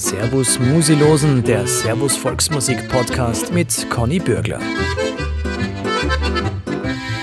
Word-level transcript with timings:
Servus 0.00 0.58
Musilosen, 0.58 1.44
der 1.44 1.66
Servus 1.66 2.16
Volksmusik 2.16 2.88
Podcast 2.88 3.52
mit 3.52 3.86
Conny 3.90 4.18
Bürgler. 4.18 4.58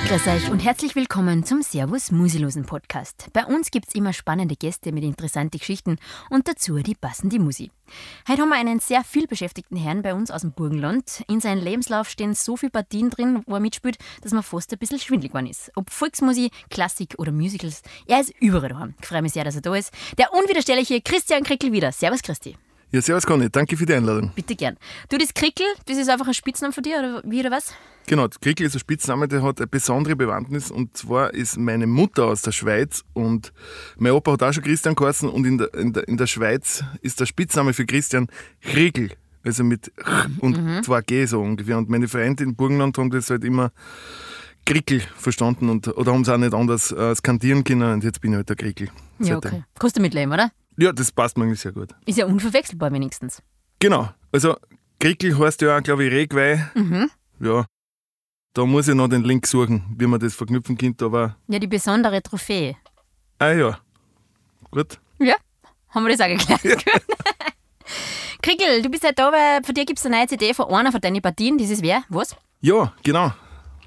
Grüß 0.07 0.27
euch 0.27 0.52
und 0.52 0.63
herzlich 0.63 0.95
willkommen 0.95 1.43
zum 1.43 1.63
Servus 1.63 2.11
Musilosen 2.11 2.66
Podcast. 2.66 3.29
Bei 3.34 3.45
uns 3.45 3.71
gibt 3.71 3.88
es 3.88 3.95
immer 3.95 4.13
spannende 4.13 4.55
Gäste 4.55 4.91
mit 4.91 5.04
interessanten 5.04 5.57
Geschichten 5.57 5.98
und 6.29 6.48
dazu 6.48 6.77
die 6.77 6.93
passende 6.93 7.39
Musik. 7.39 7.71
Heute 8.27 8.43
haben 8.43 8.50
wir 8.50 8.57
einen 8.57 8.80
sehr 8.80 9.04
viel 9.04 9.25
beschäftigten 9.25 9.75
Herrn 9.75 10.04
bei 10.04 10.14
uns 10.14 10.30
aus 10.30 10.41
dem 10.41 10.52
Burgenland. 10.52 11.23
In 11.28 11.41
seinem 11.41 11.64
Lebenslauf 11.64 12.07
stehen 12.07 12.36
so 12.36 12.57
viele 12.57 12.70
Partien 12.70 13.09
drin, 13.09 13.41
wo 13.48 13.55
er 13.55 13.59
mitspielt, 13.59 13.98
dass 14.21 14.34
man 14.34 14.44
fast 14.44 14.71
ein 14.71 14.78
bisschen 14.78 15.00
schwindlig 15.00 15.32
geworden 15.32 15.48
ist. 15.48 15.71
Ob 15.75 15.89
Volksmusik, 15.89 16.54
Klassik 16.70 17.16
oder 17.18 17.32
Musicals, 17.32 17.82
er 18.05 18.21
ist 18.21 18.34
überall 18.39 18.70
daheim. 18.70 18.94
Ich 19.02 19.07
freue 19.07 19.23
mich 19.23 19.34
sehr, 19.34 19.44
dass 19.44 19.55
er 19.55 19.61
da 19.61 19.75
ist. 19.75 19.91
Der 20.19 20.32
unwiderstehliche 20.32 21.01
Christian 21.01 21.43
Krickel 21.43 21.71
wieder. 21.71 21.91
Servus 21.91 22.21
Christi. 22.21 22.55
Ja, 22.89 23.01
servus 23.01 23.25
Conny, 23.25 23.50
danke 23.50 23.75
für 23.75 23.86
die 23.86 23.93
Einladung. 23.93 24.32
Bitte 24.33 24.55
gern. 24.55 24.77
Du, 25.09 25.18
das 25.18 25.33
Krickel, 25.33 25.65
das 25.87 25.97
ist 25.97 26.09
einfach 26.09 26.28
ein 26.28 26.33
Spitzname 26.33 26.71
von 26.71 26.83
dir 26.83 27.00
oder 27.00 27.21
wie 27.25 27.41
oder 27.41 27.51
was? 27.51 27.73
Genau, 28.05 28.28
Krickel 28.41 28.65
ist 28.65 28.75
ein 28.75 28.79
Spitzname, 28.79 29.28
der 29.28 29.43
hat 29.43 29.59
eine 29.59 29.68
besondere 29.68 30.15
Bewandtnis 30.15 30.71
und 30.71 30.95
zwar 30.95 31.33
ist 31.33 31.57
meine 31.57 31.86
Mutter 31.86 32.28
aus 32.28 32.44
der 32.44 32.53
Schweiz 32.53 33.03
und 33.11 33.52
mein 33.97 34.14
Opa 34.14 34.31
hat 34.31 34.44
auch 34.44 34.53
schon 34.53 34.64
Christian 34.64 34.95
geheißen 34.95 35.28
und 35.28 35.45
in 35.45 35.58
der, 35.58 35.73
in 35.73 35.92
der, 35.92 36.08
in 36.08 36.16
der 36.16 36.28
Schweiz 36.28 36.86
ist 37.02 37.19
der 37.19 37.25
Spitzname 37.25 37.73
für 37.73 37.86
Christian 37.86 38.28
Krickel, 38.61 39.11
also 39.44 39.66
mit 39.66 39.88
Ch 39.88 40.30
und 40.39 40.64
mhm. 40.64 40.83
zwei 40.83 41.02
G 41.02 41.25
so 41.25 41.42
ungefähr. 41.42 41.78
Und 41.78 41.89
meine 41.89 42.08
Freunde 42.08 42.45
in 42.45 42.56
Burgenland 42.56 42.97
haben 42.97 43.09
das 43.09 43.30
halt 43.30 43.44
immer 43.44 43.73
Krickel 44.66 45.02
verstanden 45.17 45.67
und, 45.67 45.89
oder 45.89 46.14
haben 46.14 46.22
es 46.22 46.30
auch 46.30 46.38
nicht 46.38 46.53
anders 46.53 46.94
äh, 46.94 47.14
skandieren 47.16 47.66
können 47.66 47.92
und 47.92 48.06
jetzt 48.06 48.22
bin 48.22 48.31
ich 48.31 48.38
halt 48.38 48.47
der 48.47 48.56
Krickel. 48.56 48.88
Ja, 49.19 49.36
okay. 49.36 49.64
Kannst 49.78 49.97
du 49.97 50.02
mitleben, 50.02 50.31
oder? 50.31 50.52
Ja, 50.77 50.91
das 50.91 51.11
passt 51.11 51.38
mir 51.38 51.45
eigentlich 51.45 51.59
sehr 51.59 51.72
gut. 51.72 51.95
Ist 52.06 52.17
ja 52.17 52.25
unverwechselbar 52.25 52.92
wenigstens. 52.92 53.42
Genau. 53.80 54.09
Also 54.31 54.56
Krickel 55.00 55.38
heißt 55.38 55.61
ja 55.61 55.78
auch, 55.78 55.84
glaube 55.84 56.06
ich, 56.06 56.11
Regweih. 56.11 56.69
Mhm. 56.75 57.09
Ja. 57.39 57.66
Da 58.53 58.66
muss 58.66 58.88
ich 58.88 58.95
noch 58.95 59.08
den 59.08 59.23
Link 59.23 59.45
suchen, 59.45 59.84
wie 59.97 60.08
man 60.08 60.19
das 60.19 60.36
verknüpfen 60.36 60.78
könnte, 60.78 61.06
aber. 61.06 61.36
Ja, 61.47 61.59
die 61.59 61.67
besondere 61.67 62.22
Trophäe. 62.22 62.75
Ah 63.39 63.52
ja. 63.52 63.80
Gut. 64.72 65.00
Ja, 65.19 65.36
haben 65.89 66.06
wir 66.06 66.16
das 66.16 66.22
auch 66.22 66.28
geklärt. 66.28 66.64
Ja. 66.64 67.00
Krickel, 68.41 68.81
du 68.81 68.89
bist 68.89 69.03
halt 69.03 69.19
da, 69.19 69.31
weil 69.31 69.64
von 69.64 69.75
dir 69.75 69.86
gibt 69.86 70.00
es 70.00 70.06
eine 70.06 70.17
neue 70.17 70.28
CD 70.28 70.53
von 70.53 70.67
einer 70.67 70.91
von 70.91 71.02
deinen 71.02 71.22
Partien. 71.22 71.58
Das 71.58 71.69
ist 71.69 71.81
wer? 71.81 72.03
Was? 72.09 72.36
Ja, 72.62 72.94
genau. 73.03 73.31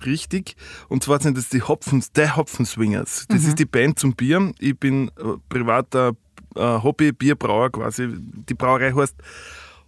Richtig. 0.05 0.57
Und 0.89 1.05
zwar 1.05 1.21
sind 1.21 1.37
das 1.37 1.49
die 1.49 1.63
Hopfens, 1.63 2.13
der 2.13 2.37
Hopfenswingers. 2.37 3.27
Das 3.29 3.43
mhm. 3.43 3.49
ist 3.49 3.59
die 3.59 3.65
Band 3.65 3.99
zum 3.99 4.15
Bier. 4.15 4.53
Ich 4.59 4.79
bin 4.79 5.09
äh, 5.19 5.37
privater 5.49 6.13
Hobby-Bierbrauer 6.55 7.71
quasi. 7.71 8.09
Die 8.11 8.55
Brauerei 8.55 8.93
heißt 8.93 9.17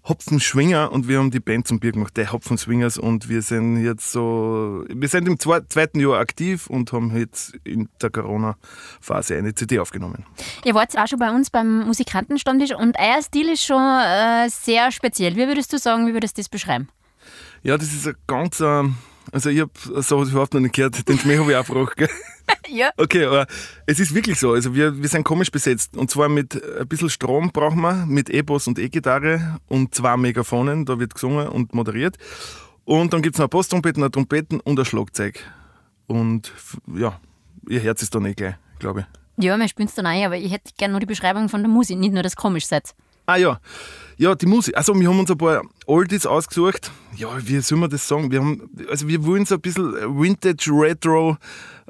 Hopfenschwinger 0.04 0.90
und 0.90 1.06
wir 1.06 1.18
haben 1.18 1.30
die 1.30 1.38
Band 1.38 1.68
zum 1.68 1.78
Bier 1.78 1.92
gemacht, 1.92 2.16
der 2.16 2.32
Hopfenswingers 2.32 2.98
und 2.98 3.28
wir 3.28 3.40
sind 3.40 3.84
jetzt 3.84 4.10
so, 4.10 4.84
wir 4.88 5.08
sind 5.08 5.28
im 5.28 5.38
zweiten 5.38 6.00
Jahr 6.00 6.18
aktiv 6.18 6.66
und 6.66 6.92
haben 6.92 7.16
jetzt 7.16 7.54
in 7.62 7.88
der 8.00 8.10
Corona-Phase 8.10 9.36
eine 9.36 9.54
CD 9.54 9.78
aufgenommen. 9.78 10.26
Ihr 10.64 10.74
wart 10.74 10.98
auch 10.98 11.06
schon 11.06 11.20
bei 11.20 11.30
uns 11.30 11.50
beim 11.50 11.86
Musikantenstammtisch 11.86 12.74
und 12.74 12.96
euer 12.98 13.22
Stil 13.22 13.48
ist 13.48 13.64
schon 13.64 13.80
äh, 13.80 14.48
sehr 14.48 14.90
speziell. 14.90 15.36
Wie 15.36 15.46
würdest 15.46 15.72
du 15.72 15.78
sagen, 15.78 16.08
wie 16.08 16.12
würdest 16.12 16.36
du 16.36 16.40
das 16.40 16.48
beschreiben? 16.48 16.88
Ja, 17.62 17.78
das 17.78 17.92
ist 17.92 18.08
ein 18.08 18.16
ganz, 18.26 18.58
äh, 18.58 18.82
also 19.30 19.50
ich 19.50 19.60
habe 19.60 20.02
sowas 20.02 20.30
überhaupt 20.30 20.54
noch 20.54 20.60
nicht 20.60 20.74
gehört, 20.74 21.08
den 21.08 21.18
Schmäh 21.18 21.38
habe 21.38 21.50
ich 21.52 21.56
auch 21.56 21.66
gefragt. 21.66 22.10
ja. 22.68 22.90
Okay, 22.96 23.24
aber 23.24 23.46
es 23.86 24.00
ist 24.00 24.14
wirklich 24.14 24.38
so. 24.38 24.52
Also 24.52 24.74
wir, 24.74 25.00
wir 25.00 25.08
sind 25.08 25.24
komisch 25.24 25.50
besetzt. 25.50 25.96
Und 25.96 26.10
zwar 26.10 26.28
mit 26.28 26.60
ein 26.78 26.88
bisschen 26.88 27.10
Strom 27.10 27.50
brauchen 27.52 27.80
wir, 27.80 28.06
mit 28.06 28.30
E-Boss 28.30 28.66
und 28.66 28.78
E-Gitarre 28.78 29.58
und 29.68 29.94
zwei 29.94 30.16
Megaphonen. 30.16 30.84
Da 30.84 30.98
wird 30.98 31.14
gesungen 31.14 31.48
und 31.48 31.74
moderiert. 31.74 32.16
Und 32.84 33.12
dann 33.12 33.22
gibt 33.22 33.36
es 33.36 33.38
noch 33.38 33.44
eine 33.44 33.50
Posttrompeten, 33.50 34.02
eine 34.02 34.10
Trompeten 34.10 34.60
und 34.60 34.78
ein 34.78 34.84
Schlagzeug. 34.84 35.38
Und 36.06 36.52
ja, 36.94 37.20
ihr 37.68 37.80
Herz 37.80 38.02
ist 38.02 38.14
da 38.14 38.20
nicht 38.20 38.38
gleich, 38.38 38.54
glaube 38.78 39.00
ich. 39.00 39.44
Ja, 39.44 39.56
wir 39.56 39.68
spielen 39.68 39.88
es 39.88 39.94
dann 39.94 40.06
ein, 40.06 40.24
aber 40.24 40.36
ich 40.36 40.52
hätte 40.52 40.72
gerne 40.76 40.92
nur 40.92 41.00
die 41.00 41.06
Beschreibung 41.06 41.48
von 41.48 41.62
der 41.62 41.70
Musik, 41.70 41.98
nicht 41.98 42.12
nur 42.12 42.22
das 42.22 42.36
komisch 42.36 42.66
seid. 42.66 42.94
Ah 43.32 43.38
ja, 43.38 43.58
ja, 44.18 44.34
die 44.34 44.44
Musik. 44.44 44.76
Also 44.76 44.94
wir 44.94 45.08
haben 45.08 45.18
uns 45.18 45.30
ein 45.30 45.38
paar 45.38 45.62
Oldies 45.86 46.26
ausgesucht. 46.26 46.90
Ja, 47.16 47.30
wie 47.38 47.60
soll 47.60 47.78
man 47.78 47.88
das 47.88 48.06
sagen? 48.06 48.30
Wir 48.30 48.40
haben, 48.40 48.68
also 48.90 49.08
wir 49.08 49.24
wollen 49.24 49.46
so 49.46 49.54
ein 49.54 49.62
bisschen 49.62 49.94
Vintage 50.20 50.70
Retro 50.70 51.38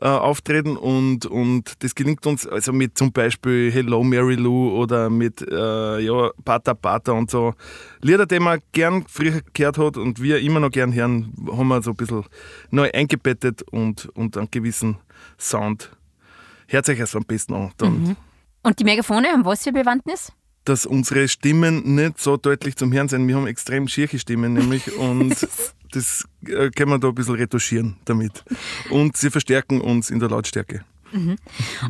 äh, 0.00 0.06
auftreten 0.06 0.76
und, 0.76 1.26
und 1.26 1.82
das 1.82 1.96
gelingt 1.96 2.24
uns 2.24 2.46
also 2.46 2.72
mit 2.72 2.96
zum 2.96 3.10
Beispiel 3.10 3.72
Hello 3.72 4.04
Mary 4.04 4.36
Lou 4.36 4.70
oder 4.70 5.10
mit 5.10 5.42
äh, 5.42 5.98
ja, 5.98 6.30
Pata 6.44 6.74
Pata 6.74 7.10
und 7.10 7.28
so. 7.28 7.54
Lieder, 8.02 8.26
die 8.26 8.38
man 8.38 8.60
gern 8.70 9.04
früher 9.08 9.40
gehört 9.52 9.78
hat 9.78 9.96
und 9.96 10.22
wir 10.22 10.38
immer 10.38 10.60
noch 10.60 10.70
gern 10.70 10.94
hören, 10.94 11.34
haben 11.50 11.66
wir 11.66 11.82
so 11.82 11.90
ein 11.90 11.96
bisschen 11.96 12.24
neu 12.70 12.88
eingebettet 12.92 13.62
und, 13.72 14.06
und 14.14 14.36
einen 14.36 14.48
gewissen 14.48 14.96
Sound. 15.40 15.90
Hört 16.68 16.88
euch 16.88 17.00
erst 17.00 17.16
am 17.16 17.24
besten 17.24 17.54
an. 17.54 17.72
Dann. 17.78 18.00
Mhm. 18.00 18.16
Und 18.62 18.78
die 18.78 18.84
Megafone 18.84 19.26
haben 19.26 19.44
was 19.44 19.64
für 19.64 19.72
Bewandtnis? 19.72 20.32
Dass 20.64 20.86
unsere 20.86 21.28
Stimmen 21.28 21.94
nicht 21.94 22.20
so 22.20 22.36
deutlich 22.36 22.76
zum 22.76 22.92
Hören 22.92 23.08
sind. 23.08 23.26
Wir 23.26 23.36
haben 23.36 23.46
extrem 23.46 23.88
schierche 23.88 24.18
Stimmen 24.18 24.52
nämlich 24.52 24.96
und 24.98 25.46
das 25.92 26.24
äh, 26.46 26.70
können 26.70 26.90
wir 26.90 26.98
da 26.98 27.08
ein 27.08 27.14
bisschen 27.14 27.34
retuschieren 27.34 27.96
damit. 28.04 28.44
Und 28.90 29.16
sie 29.16 29.30
verstärken 29.30 29.80
uns 29.80 30.10
in 30.10 30.18
der 30.18 30.28
Lautstärke. 30.28 30.84
Mhm. 31.12 31.36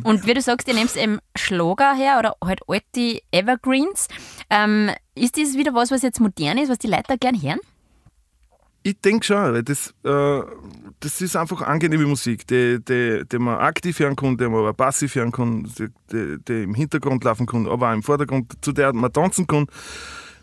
Und 0.03 0.25
wie 0.25 0.33
du 0.33 0.41
sagst, 0.41 0.67
ihr 0.67 0.73
nehmt 0.73 0.95
eben 0.95 1.19
Schlager 1.35 1.95
her 1.95 2.17
oder 2.19 2.35
halt 2.43 2.59
alte 2.67 3.21
Evergreens. 3.31 4.07
Ähm, 4.49 4.91
ist 5.15 5.37
das 5.37 5.55
wieder 5.55 5.73
was, 5.73 5.91
was 5.91 6.01
jetzt 6.01 6.19
modern 6.19 6.57
ist, 6.57 6.69
was 6.69 6.79
die 6.79 6.87
Leute 6.87 7.17
gern 7.17 7.41
hören? 7.41 7.59
Ich 8.85 8.99
denke 8.99 9.25
schon, 9.25 9.53
weil 9.53 9.63
das, 9.63 9.93
äh, 10.03 10.41
das 10.99 11.21
ist 11.21 11.37
einfach 11.37 11.61
angenehme 11.61 12.05
Musik, 12.05 12.45
die, 12.47 12.83
die, 12.83 13.23
die 13.31 13.39
man 13.39 13.59
aktiv 13.59 13.97
hören 13.99 14.17
kann, 14.17 14.37
die 14.37 14.43
man 14.43 14.59
aber 14.59 14.73
passiv 14.73 15.15
hören 15.15 15.31
kann, 15.31 15.63
die, 15.79 15.87
die, 16.11 16.37
die 16.45 16.63
im 16.63 16.75
Hintergrund 16.75 17.23
laufen 17.23 17.45
kann, 17.45 17.65
aber 17.65 17.89
auch 17.89 17.93
im 17.93 18.03
Vordergrund, 18.03 18.51
zu 18.61 18.73
der 18.73 18.91
man 18.91 19.13
tanzen 19.13 19.47
kann, 19.47 19.67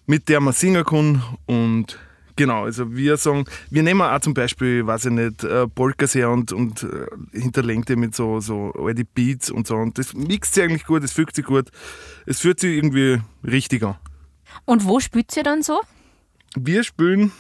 mit 0.07 0.29
der 0.31 0.41
man 0.41 0.55
singen 0.55 0.85
kann 0.85 1.23
und 1.47 1.99
Genau, 2.37 2.65
also 2.65 2.97
wir 2.97 3.19
sagen, 3.19 3.45
wir 3.69 3.83
nehmen 3.83 4.01
auch 4.01 4.21
zum 4.21 4.33
Beispiel, 4.33 4.87
weiß 4.87 5.07
ich 5.07 5.13
nicht, 5.13 5.45
äh, 5.45 5.69
Polkas 5.69 6.15
her 6.15 6.31
und, 6.31 6.53
und 6.53 6.85
äh, 6.85 7.07
hinterlegen 7.39 7.85
die 7.85 7.97
mit 7.97 8.15
so, 8.15 8.41
so 8.41 8.73
alte 8.73 9.05
Beats 9.05 9.51
und 9.51 9.67
so. 9.67 9.77
Und 9.77 9.99
das 9.99 10.15
mixt 10.15 10.55
sich 10.55 10.65
eigentlich 10.65 10.87
gut, 10.87 11.05
es 11.05 11.13
fügt 11.13 11.37
sich 11.37 11.45
gut, 11.45 11.69
es 12.25 12.41
fühlt 12.41 12.59
sich 12.59 12.79
irgendwie 12.79 13.21
richtig 13.45 13.83
an. 13.83 13.97
Und 14.65 14.87
wo 14.87 15.01
spielt 15.01 15.37
ihr 15.37 15.43
dann 15.43 15.63
so? 15.63 15.81
Wir 16.57 16.83
spielen, 16.83 17.31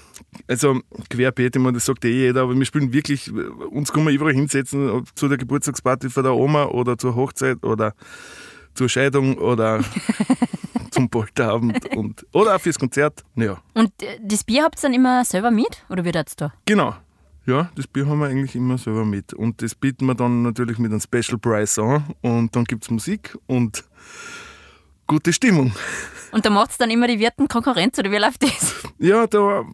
also 0.48 0.80
querbeet, 1.08 1.56
ich 1.56 1.62
meine, 1.62 1.74
das 1.74 1.86
sagt 1.86 2.04
eh 2.04 2.10
jeder, 2.10 2.42
aber 2.42 2.56
wir 2.56 2.64
spielen 2.64 2.92
wirklich, 2.92 3.32
uns 3.70 3.92
kann 3.92 4.04
man 4.04 4.14
überall 4.14 4.34
hinsetzen, 4.34 5.04
zu 5.14 5.28
der 5.28 5.38
Geburtstagsparty 5.38 6.10
von 6.10 6.22
der 6.22 6.34
Oma 6.34 6.64
oder 6.66 6.98
zur 6.98 7.14
Hochzeit 7.14 7.62
oder 7.64 7.94
zur 8.74 8.88
Scheidung 8.88 9.36
oder 9.38 9.82
zum 10.90 11.08
Polterabend 11.08 11.94
und, 11.96 12.26
oder 12.32 12.56
auch 12.56 12.60
fürs 12.60 12.78
Konzert. 12.78 13.24
Ja. 13.36 13.62
Und 13.74 13.90
äh, 14.02 14.18
das 14.22 14.44
Bier 14.44 14.64
habt 14.64 14.78
ihr 14.78 14.82
dann 14.82 14.94
immer 14.94 15.24
selber 15.24 15.50
mit 15.50 15.84
oder 15.88 16.04
wie 16.04 16.12
das 16.12 16.36
da? 16.36 16.52
Genau. 16.66 16.94
Ja, 17.46 17.70
das 17.74 17.86
Bier 17.86 18.06
haben 18.06 18.20
wir 18.20 18.26
eigentlich 18.26 18.54
immer 18.54 18.78
selber 18.78 19.04
mit. 19.04 19.32
Und 19.34 19.62
das 19.62 19.74
bieten 19.74 20.06
wir 20.06 20.14
dann 20.14 20.42
natürlich 20.42 20.78
mit 20.78 20.92
einem 20.92 21.00
Special 21.00 21.38
Price 21.38 21.78
an. 21.78 22.04
Und 22.20 22.54
dann 22.54 22.64
gibt 22.64 22.84
es 22.84 22.90
Musik 22.90 23.36
und 23.46 23.84
gute 25.06 25.32
Stimmung. 25.32 25.72
Und 26.32 26.44
da 26.46 26.50
macht 26.50 26.70
es 26.70 26.78
dann 26.78 26.90
immer 26.90 27.08
die 27.08 27.18
Wirten 27.18 27.48
Konkurrenz 27.48 27.98
oder 27.98 28.12
wie 28.12 28.18
läuft 28.18 28.42
das? 28.42 28.74
Ja, 28.98 29.26
da 29.26 29.64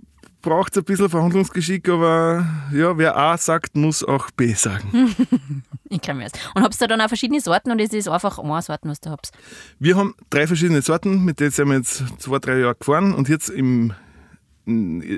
braucht 0.47 0.77
es 0.77 0.79
ein 0.79 0.85
bisschen 0.85 1.11
Verhandlungsgeschick, 1.11 1.89
aber 1.89 2.47
ja, 2.73 2.97
wer 2.97 3.17
A 3.17 3.37
sagt, 3.37 3.75
muss 3.75 4.05
auch 4.05 4.31
B 4.31 4.55
sagen. 4.55 5.13
ich 5.89 6.01
kann 6.01 6.19
mir 6.19 6.29
das. 6.29 6.41
Und 6.55 6.63
habt 6.63 6.81
ihr 6.81 6.87
dann 6.87 7.01
auch 7.01 7.09
verschiedene 7.09 7.41
Sorten 7.41 7.73
oder 7.73 7.83
ist 7.83 7.93
es 7.93 8.07
einfach 8.07 8.39
eine 8.39 8.63
Sorten, 8.63 8.89
was 8.89 9.01
du 9.01 9.11
habt? 9.11 9.33
Wir 9.81 9.97
haben 9.97 10.15
drei 10.31 10.47
verschiedene 10.47 10.83
Sorten, 10.83 11.25
mit 11.25 11.41
denen 11.41 11.51
sind 11.51 11.69
wir 11.69 11.79
jetzt 11.79 12.05
zwei, 12.19 12.39
drei 12.39 12.61
Jahre 12.61 12.77
gefahren 12.77 13.13
und 13.13 13.29
jetzt 13.29 13.51
im 13.51 13.93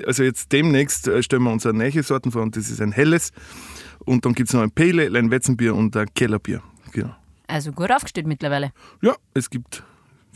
also 0.05 0.23
jetzt 0.23 0.51
demnächst 0.51 1.07
äh, 1.07 1.21
stellen 1.21 1.43
wir 1.43 1.51
unsere 1.51 1.75
neue 1.75 2.03
Sorten 2.03 2.31
vor 2.31 2.41
und 2.41 2.55
das 2.55 2.69
ist 2.69 2.81
ein 2.81 2.91
helles 2.91 3.31
und 4.05 4.25
dann 4.25 4.33
gibt 4.33 4.49
es 4.49 4.53
noch 4.53 4.61
ein 4.61 4.71
Pale, 4.71 5.15
ein 5.15 5.31
Weizenbier 5.31 5.75
und 5.75 5.95
ein 5.95 6.07
Kellerbier. 6.15 6.63
Genau. 6.91 7.15
Also 7.47 7.71
gut 7.71 7.91
aufgestellt 7.91 8.25
mittlerweile. 8.25 8.71
Ja, 9.01 9.15
es 9.35 9.49
gibt 9.51 9.83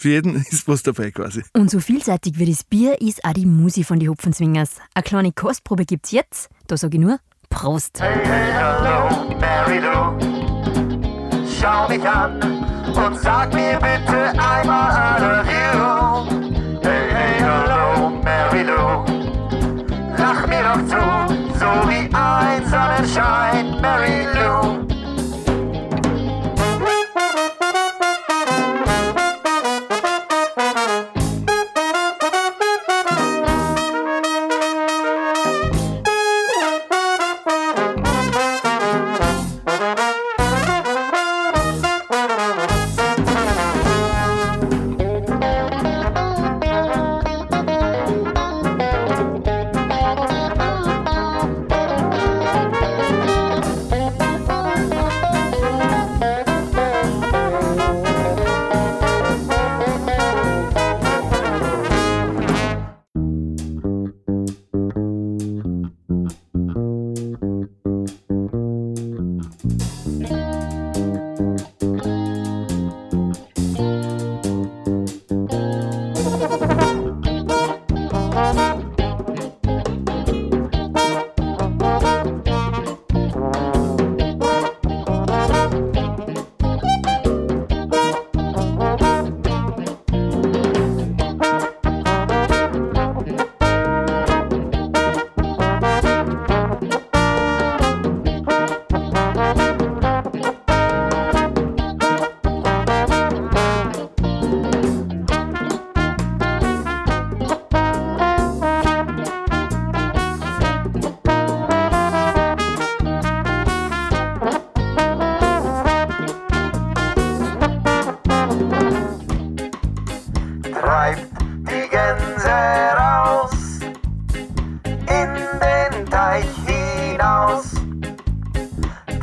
für 0.03 0.09
jeden 0.09 0.35
ist 0.51 0.67
was 0.67 0.83
dabei 0.83 1.11
quasi. 1.11 1.43
Und 1.53 1.71
so 1.71 1.79
vielseitig 1.79 2.37
wie 2.37 2.45
das 2.45 2.63
Bier 2.63 3.01
ist 3.01 3.23
auch 3.23 3.33
die 3.33 3.45
Musi 3.45 3.83
von 3.83 3.99
den 3.99 4.09
Hopfenzwingers. 4.09 4.75
Eine 4.93 5.03
kleine 5.03 5.31
Kostprobe 5.31 5.85
gibt's 5.85 6.11
jetzt. 6.11 6.49
Da 6.67 6.77
sage 6.77 6.97
ich 6.97 7.01
nur 7.01 7.19
Prost. 7.49 8.01
Hey, 8.01 8.19
hey, 8.23 8.51
hallo, 8.53 9.37
Mary 9.39 9.79
Lou. 9.79 10.19
Schau 11.59 11.87
mich 11.87 12.03
an 12.03 12.41
und 12.87 13.19
sag 13.19 13.53
mir 13.53 13.79
bitte 13.79 14.31
einmal 14.37 14.91
I 14.91 15.21
love 15.23 15.49
you. 15.55 16.79
Hey, 16.81 17.09
hey, 17.09 17.39
hallo, 17.41 18.09
Mary 18.23 18.63
Lou. 18.63 19.05
Lach 20.17 20.47
mir 20.47 20.63
doch 20.63 20.81
zu, 20.91 21.01
so 21.59 21.69
wie 21.87 22.13
ein 22.13 22.65
Sonnenschein, 22.69 23.79
Mary 23.79 24.22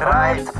Right. 0.01 0.60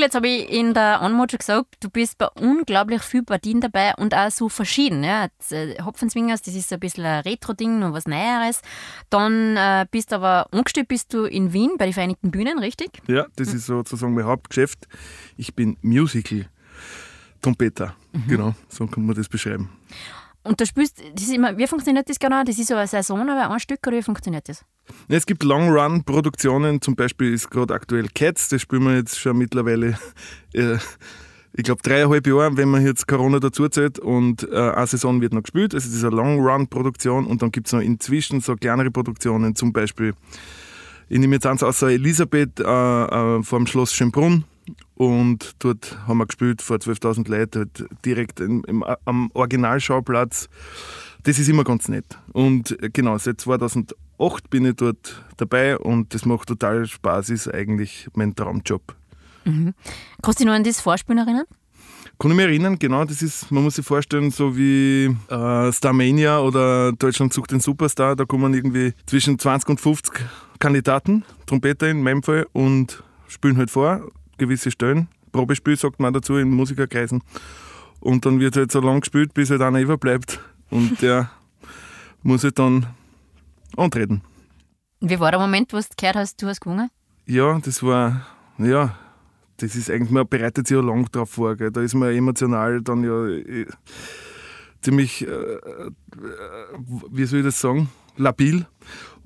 Kriegl, 0.00 0.04
jetzt 0.04 0.14
habe 0.14 0.28
ich 0.28 0.50
in 0.50 0.72
der 0.72 1.02
Anmod 1.02 1.30
schon 1.30 1.38
gesagt, 1.38 1.76
du 1.80 1.90
bist 1.90 2.16
bei 2.16 2.28
unglaublich 2.40 3.02
vielen 3.02 3.26
Partien 3.26 3.60
dabei 3.60 3.94
und 3.96 4.14
auch 4.14 4.30
so 4.30 4.48
verschieden. 4.48 5.04
Ja. 5.04 5.28
Äh, 5.50 5.82
Hopfenzwingers, 5.82 6.42
das 6.42 6.54
ist 6.54 6.70
so 6.70 6.76
ein 6.76 6.80
bisschen 6.80 7.04
ein 7.04 7.22
Retro-Ding, 7.22 7.78
noch 7.78 7.92
was 7.92 8.06
Neueres. 8.06 8.62
Dann 9.10 9.56
äh, 9.56 9.86
bist 9.90 10.12
aber 10.12 10.46
angestellt 10.52 10.88
bist 10.88 11.12
du 11.12 11.24
in 11.24 11.52
Wien 11.52 11.72
bei 11.78 11.84
den 11.84 11.92
Vereinigten 11.92 12.30
Bühnen, 12.30 12.58
richtig? 12.58 13.02
Ja, 13.08 13.26
das 13.36 13.52
ist 13.52 13.66
sozusagen 13.66 14.14
mein 14.14 14.24
Hauptgeschäft. 14.24 14.88
Ich 15.36 15.54
bin 15.54 15.76
Musical-Trompeter. 15.82 17.94
Genau, 18.26 18.54
so 18.68 18.86
kann 18.86 19.06
man 19.06 19.14
das 19.14 19.28
beschreiben. 19.28 19.70
Und 20.42 20.60
da 20.60 20.64
spielst, 20.64 21.02
immer, 21.32 21.56
wie 21.58 21.66
funktioniert 21.66 22.08
das 22.08 22.18
genau? 22.18 22.42
Das 22.44 22.58
ist 22.58 22.68
so 22.68 22.74
eine 22.74 22.86
Saison 22.86 23.22
oder 23.22 23.50
ein 23.50 23.60
Stück 23.60 23.80
oder 23.86 23.98
wie 23.98 24.02
funktioniert 24.02 24.48
das? 24.48 24.64
Es 25.08 25.26
gibt 25.26 25.42
Long-Run-Produktionen, 25.42 26.80
zum 26.80 26.96
Beispiel 26.96 27.34
ist 27.34 27.50
gerade 27.50 27.74
aktuell 27.74 28.08
Cats, 28.14 28.48
das 28.48 28.62
spielen 28.62 28.84
wir 28.84 28.96
jetzt 28.96 29.18
schon 29.18 29.36
mittlerweile, 29.36 29.98
äh, 30.54 30.78
ich 31.52 31.64
glaube, 31.64 31.82
dreieinhalb 31.82 32.26
Jahre, 32.26 32.56
wenn 32.56 32.70
man 32.70 32.84
jetzt 32.84 33.06
Corona 33.06 33.38
dazu 33.38 33.68
zählt 33.68 33.98
und 33.98 34.48
äh, 34.50 34.56
eine 34.56 34.86
Saison 34.86 35.20
wird 35.20 35.34
noch 35.34 35.42
gespielt. 35.42 35.74
Also 35.74 35.88
das 35.88 35.96
ist 35.96 36.04
eine 36.04 36.16
Long-Run-Produktion 36.16 37.26
und 37.26 37.42
dann 37.42 37.52
gibt 37.52 37.66
es 37.66 37.72
noch 37.74 37.80
inzwischen 37.80 38.40
so 38.40 38.56
kleinere 38.56 38.90
Produktionen, 38.90 39.54
zum 39.54 39.72
Beispiel, 39.72 40.14
ich 41.10 41.18
nehme 41.18 41.34
jetzt 41.34 41.46
eins 41.46 41.62
außer 41.62 41.90
Elisabeth 41.90 42.60
äh, 42.60 42.62
äh, 42.62 43.42
vor 43.42 43.58
dem 43.58 43.66
Schloss 43.66 43.92
Schönbrunn 43.92 44.44
und 44.94 45.54
dort 45.58 45.98
haben 46.06 46.18
wir 46.18 46.26
gespielt 46.26 46.62
vor 46.62 46.76
12.000 46.76 47.28
Leuten, 47.30 47.58
halt 47.60 47.84
direkt 48.04 48.40
im, 48.40 48.64
im, 48.66 48.84
am 49.04 49.30
Originalschauplatz. 49.34 50.48
Das 51.22 51.38
ist 51.38 51.48
immer 51.48 51.64
ganz 51.64 51.88
nett. 51.88 52.18
Und 52.32 52.82
äh, 52.82 52.90
genau, 52.90 53.18
seit 53.18 53.40
2008 53.40 54.50
bin 54.50 54.64
ich 54.64 54.76
dort 54.76 55.22
dabei 55.36 55.78
und 55.78 56.14
das 56.14 56.24
macht 56.24 56.48
total 56.48 56.86
Spaß, 56.86 57.30
ist 57.30 57.52
eigentlich 57.52 58.08
mein 58.14 58.34
Traumjob. 58.34 58.94
Kannst 60.22 60.40
du 60.40 60.44
dich 60.44 60.46
noch 60.46 60.54
an 60.54 60.64
das 60.64 60.80
Vorspielen 60.80 61.18
erinnern? 61.18 61.46
Kann 62.18 62.32
ich 62.32 62.36
mich 62.36 62.46
erinnern, 62.46 62.78
genau, 62.78 63.04
das 63.06 63.22
ist, 63.22 63.50
man 63.50 63.62
muss 63.64 63.76
sich 63.76 63.86
vorstellen, 63.86 64.30
so 64.30 64.54
wie 64.54 65.06
äh, 65.28 65.72
Starmania 65.72 66.40
oder 66.40 66.92
Deutschland 66.92 67.32
sucht 67.32 67.50
den 67.50 67.60
Superstar, 67.60 68.14
da 68.14 68.26
kommen 68.26 68.52
irgendwie 68.52 68.92
zwischen 69.06 69.38
20 69.38 69.70
und 69.70 69.80
50 69.80 70.20
Kandidaten, 70.58 71.24
Trompeter 71.46 71.88
in 71.88 72.02
meinem 72.02 72.22
Fall, 72.22 72.46
und 72.52 73.02
spielen 73.26 73.56
halt 73.56 73.70
vor, 73.70 74.02
gewisse 74.40 74.70
Stellen. 74.70 75.08
Probespiel 75.30 75.76
sagt 75.76 76.00
man 76.00 76.12
dazu 76.12 76.36
in 76.36 76.50
Musikerkreisen. 76.50 77.22
Und 78.00 78.26
dann 78.26 78.40
wird 78.40 78.56
halt 78.56 78.72
so 78.72 78.80
lang 78.80 79.00
gespielt, 79.00 79.34
bis 79.34 79.50
halt 79.50 79.62
einer 79.62 79.80
überbleibt. 79.80 80.40
Und 80.70 81.00
der 81.02 81.30
muss 82.22 82.42
halt 82.42 82.58
dann 82.58 82.86
antreten. 83.76 84.22
Wie 85.00 85.20
war 85.20 85.30
der 85.30 85.40
Moment, 85.40 85.72
wo 85.72 85.78
du 85.78 85.84
gehört 85.96 86.16
hast, 86.16 86.42
du 86.42 86.46
hast 86.46 86.60
gewonnen? 86.60 86.90
Ja, 87.26 87.58
das 87.60 87.82
war, 87.82 88.26
ja, 88.58 88.96
das 89.58 89.76
ist 89.76 89.90
eigentlich, 89.90 90.10
man 90.10 90.26
bereitet 90.26 90.66
sich 90.66 90.74
ja 90.74 90.82
lang 90.82 91.10
drauf 91.12 91.30
vor. 91.30 91.56
Gell. 91.56 91.70
Da 91.70 91.82
ist 91.82 91.94
man 91.94 92.14
emotional 92.14 92.80
dann 92.82 93.04
ja 93.04 93.26
äh, 93.26 93.66
ziemlich, 94.80 95.26
äh, 95.26 95.30
äh, 95.30 95.90
wie 97.10 97.24
soll 97.24 97.40
ich 97.40 97.44
das 97.44 97.60
sagen, 97.60 97.90
labil. 98.16 98.66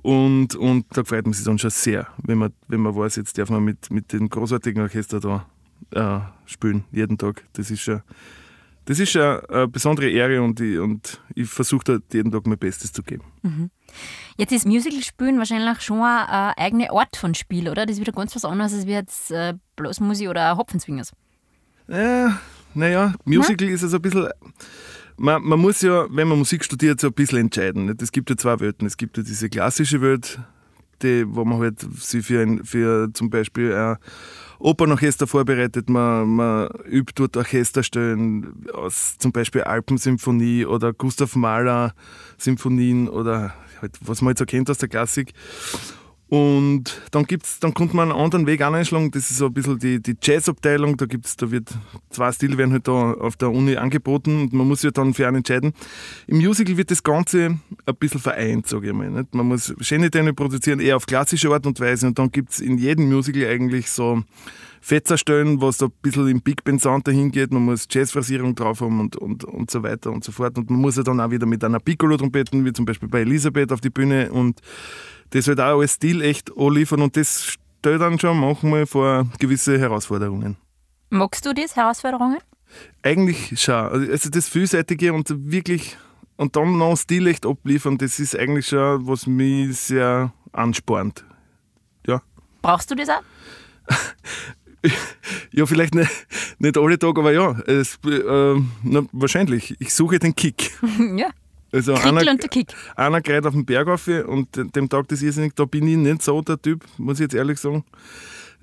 Und, 0.05 0.55
und 0.55 0.85
da 0.95 1.03
freut 1.03 1.25
man 1.25 1.33
sich 1.33 1.47
dann 1.47 1.59
schon 1.59 1.71
sehr, 1.71 2.07
wenn 2.19 2.37
man, 2.37 2.53
wenn 2.69 2.81
man 2.81 2.95
weiß, 2.95 3.17
jetzt 3.17 3.39
darf 3.39 3.49
man 3.49 3.65
mit, 3.65 3.91
mit 3.91 4.13
dem 4.13 4.29
großartigen 4.29 4.83
Orchester 4.83 5.19
da 5.19 5.47
äh, 5.93 6.21
spielen, 6.45 6.85
jeden 6.93 7.17
Tag. 7.17 7.43
Das 7.55 7.71
ist 7.71 7.81
schon, 7.81 8.03
das 8.85 8.99
ist 8.99 9.13
schon 9.13 9.41
eine 9.49 9.67
besondere 9.67 10.11
Ehre 10.11 10.43
und 10.43 10.61
ich, 10.61 10.79
und 10.79 11.23
ich 11.35 11.49
versuche 11.49 11.85
da 11.85 11.99
jeden 12.13 12.31
Tag 12.31 12.47
mein 12.47 12.59
Bestes 12.59 12.93
zu 12.93 13.03
geben. 13.03 13.25
Jetzt 14.37 14.53
ist 14.53 14.67
Musical-Spielen 14.67 15.39
wahrscheinlich 15.39 15.81
schon 15.81 16.03
eine 16.03 16.59
eigene 16.59 16.91
Art 16.91 17.17
von 17.17 17.35
Spiel, 17.35 17.71
oder? 17.71 17.87
Das 17.87 17.97
ist 17.97 18.01
wieder 18.03 18.13
ganz 18.13 18.37
was 18.37 18.45
anderes 18.45 18.75
als 18.75 18.87
wie 18.87 18.93
jetzt 18.93 19.31
äh, 19.31 19.55
Blasmusik 19.75 20.29
oder 20.29 20.55
Hopfenzwingers. 20.59 21.13
Ja, 21.89 22.39
naja, 22.75 23.15
Musical 23.25 23.71
ist 23.71 23.83
also 23.83 23.97
ein 23.97 24.03
bisschen. 24.03 24.29
Man, 25.17 25.43
man 25.45 25.61
muss 25.61 25.81
ja, 25.83 26.07
wenn 26.11 26.29
man 26.29 26.39
Musik 26.39 26.65
studiert, 26.65 27.01
so 27.01 27.09
ein 27.09 27.13
bisschen 27.13 27.39
entscheiden. 27.39 27.95
Es 28.01 28.11
gibt 28.11 28.31
ja 28.31 28.37
zwei 28.37 28.59
Welten. 28.61 28.87
Es 28.87 28.97
gibt 28.97 29.17
ja 29.17 29.23
diese 29.23 29.49
klassische 29.49 30.01
Welt, 30.01 30.41
die, 31.03 31.25
wo 31.27 31.45
man 31.45 31.61
halt 31.61 31.81
sich 31.81 32.27
für, 32.27 32.43
ein, 32.43 32.65
für 32.65 33.13
zum 33.13 33.31
Beispiel 33.31 33.75
ein 33.75 33.97
Opernorchester 34.59 35.27
vorbereitet. 35.27 35.89
Man, 35.89 36.37
man 36.37 36.69
übt 36.91 37.13
dort 37.15 37.37
Orchesterstellen 37.37 38.67
aus 38.73 39.19
zum 39.19 39.31
Beispiel 39.31 39.63
Alpensymphonie 39.63 40.67
oder 40.67 40.93
Gustav 40.93 41.37
Mahler 41.37 41.95
Symphonien 42.39 43.09
oder 43.09 43.55
halt, 43.83 43.97
was 44.01 44.21
man 44.21 44.29
halt 44.29 44.39
so 44.39 44.47
kennt 44.47 44.69
aus 44.71 44.79
der 44.79 44.89
Klassik. 44.89 45.33
Und 46.35 47.01
dann 47.13 47.27
gibt's, 47.27 47.61
dann 47.61 47.75
konnte 47.75 47.95
man 47.95 48.11
einen 48.11 48.21
anderen 48.21 48.49
Weg 48.49 48.61
einschlagen. 48.61 49.13
Das 49.13 49.31
ist 49.31 49.37
so 49.37 49.47
ein 49.47 49.55
bisschen 49.55 49.79
die, 49.79 50.03
die 50.03 50.17
Jazzabteilung. 50.21 50.97
Da 50.97 51.07
gibt's, 51.07 51.37
da 51.37 51.49
wird 51.53 51.69
zwei 52.11 52.33
Stile 52.33 52.59
werden 52.59 52.73
halt 52.73 52.89
da 52.89 53.13
auf 53.13 53.37
der 53.37 53.53
Uni 53.53 53.77
angeboten 53.77 54.43
und 54.43 54.53
man 54.53 54.67
muss 54.67 54.81
sich 54.81 54.91
dann 54.91 55.15
für 55.15 55.29
einen 55.29 55.37
entscheiden. 55.37 55.75
Im 56.27 56.39
Musical 56.39 56.77
wird 56.77 56.91
das 56.91 57.05
Ganze 57.05 57.61
ein 57.87 57.97
bisschen 58.01 58.19
vereint, 58.19 58.67
sage 58.67 58.89
ich 58.89 58.93
mal. 58.93 59.11
Nicht? 59.11 59.33
Man 59.33 59.47
muss 59.47 59.77
schöne 59.79 60.11
Töne 60.11 60.35
produzieren, 60.35 60.81
eher 60.81 60.97
auf 60.97 61.07
klassische 61.07 61.53
Art 61.53 61.69
und 61.69 61.79
Weise. 61.79 62.09
Und 62.09 62.19
dann 62.19 62.33
gibt's 62.33 62.59
in 62.59 62.79
jedem 62.79 63.09
Musical 63.09 63.47
eigentlich 63.47 63.89
so 63.89 64.25
Fetzerstellen, 64.81 65.61
was 65.61 65.79
da 65.79 65.87
ein 65.87 65.93
bisschen 66.03 66.27
im 66.27 66.41
Big 66.43 66.65
Band 66.65 66.83
Sound 66.83 67.07
dahin 67.07 67.31
geht. 67.31 67.53
Man 67.53 67.63
muss 67.63 67.87
Jazzphrasierung 67.89 68.57
drauf 68.57 68.81
haben 68.81 68.99
und, 68.99 69.15
und, 69.15 69.45
und 69.45 69.71
so 69.71 69.85
weiter 69.85 70.11
und 70.11 70.25
so 70.25 70.33
fort. 70.33 70.59
Und 70.59 70.69
man 70.69 70.81
muss 70.81 70.97
ja 70.97 71.05
dann 71.05 71.21
auch 71.21 71.31
wieder 71.31 71.47
mit 71.47 71.63
einer 71.63 71.79
Piccolo-Trompeten, 71.79 72.65
wie 72.65 72.73
zum 72.73 72.87
Beispiel 72.87 73.09
bei 73.09 73.21
Elisabeth, 73.21 73.71
auf 73.71 73.81
die 73.81 73.91
Bühne 73.91 74.33
und 74.33 74.61
das 75.35 75.49
wird 75.49 75.59
auch 75.61 75.81
als 75.81 75.95
Stil 75.95 76.23
echt 76.23 76.57
anliefern 76.57 77.03
und 77.03 77.17
das 77.17 77.45
stellt 77.45 78.01
dann 78.01 78.21
schon 78.21 78.39
manchmal 78.39 78.87
vor 78.87 79.27
gewisse 79.41 79.77
Herausforderungen. 79.79 80.57
Magst 81.11 81.45
du 81.45 81.53
das, 81.53 81.75
Herausforderungen? 81.75 82.39
Eigentlich 83.03 83.61
schon. 83.61 83.75
Also 83.75 84.31
das 84.31 84.49
Vielseitige 84.49 85.13
und 85.13 85.29
wirklich 85.51 85.97
und 86.37 86.55
dann 86.55 86.79
noch 86.79 86.97
Stil 86.97 87.27
echt 87.27 87.47
abliefern, 87.47 87.99
das 87.99 88.21
ist 88.21 88.39
eigentlich 88.39 88.69
schon, 88.69 89.07
was 89.09 89.27
mich 89.27 89.77
sehr 89.77 90.33
anspornt. 90.53 91.25
Ja. 92.07 92.23
Brauchst 92.63 92.91
du 92.91 92.95
das 92.95 93.09
auch? 93.09 93.23
Ja, 95.51 95.65
vielleicht 95.65 95.95
nicht, 95.95 96.11
nicht 96.59 96.77
alle 96.77 96.99
Tage, 96.99 97.19
aber 97.19 97.33
ja, 97.33 97.59
es, 97.61 97.99
äh, 98.05 98.61
na, 98.83 99.03
wahrscheinlich. 99.13 99.75
Ich 99.79 99.95
suche 99.95 100.19
den 100.19 100.35
Kick. 100.35 100.73
ja. 101.17 101.31
Also 101.75 101.95
einer, 101.95 102.21
und 102.31 102.41
der 102.43 102.49
Kick. 102.49 102.73
einer 102.95 103.21
geht 103.21 103.45
auf 103.47 103.53
den 103.53 103.65
Berg 103.67 103.89
auf 103.89 104.07
und 104.07 104.55
de- 104.55 104.69
dem 104.71 104.89
Tag 104.89 105.09
des 105.09 105.23
Irrsinnig, 105.23 105.55
da 105.57 105.65
bin 105.65 105.87
ich 105.89 105.97
nicht 105.97 106.23
so 106.23 106.41
der 106.41 106.61
Typ, 106.61 106.85
muss 106.99 107.19
ich 107.19 107.23
jetzt 107.25 107.35
ehrlich 107.35 107.59
sagen. 107.59 107.85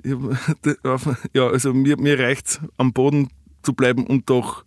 Ich, 0.03 0.13
ja, 1.33 1.47
also 1.47 1.73
mir, 1.73 1.97
mir 1.97 2.17
reicht 2.19 2.47
es, 2.47 2.59
am 2.77 2.93
Boden 2.93 3.29
zu 3.63 3.73
bleiben 3.73 4.07
und 4.07 4.29
doch 4.29 4.63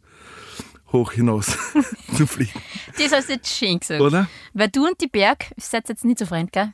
hoch 0.92 1.12
hinaus 1.12 1.56
zu 2.16 2.26
fliegen. 2.26 2.52
Das 2.98 3.12
hast 3.12 3.28
du 3.28 3.32
jetzt 3.32 3.48
schön 3.48 3.80
gesagt. 3.80 4.00
Oder? 4.00 4.28
Weil 4.52 4.68
du 4.68 4.86
und 4.86 5.00
die 5.00 5.08
Berg 5.08 5.46
seid 5.56 5.88
jetzt 5.88 6.04
nicht 6.04 6.18
so 6.18 6.26
fremd, 6.26 6.52
gell? 6.52 6.72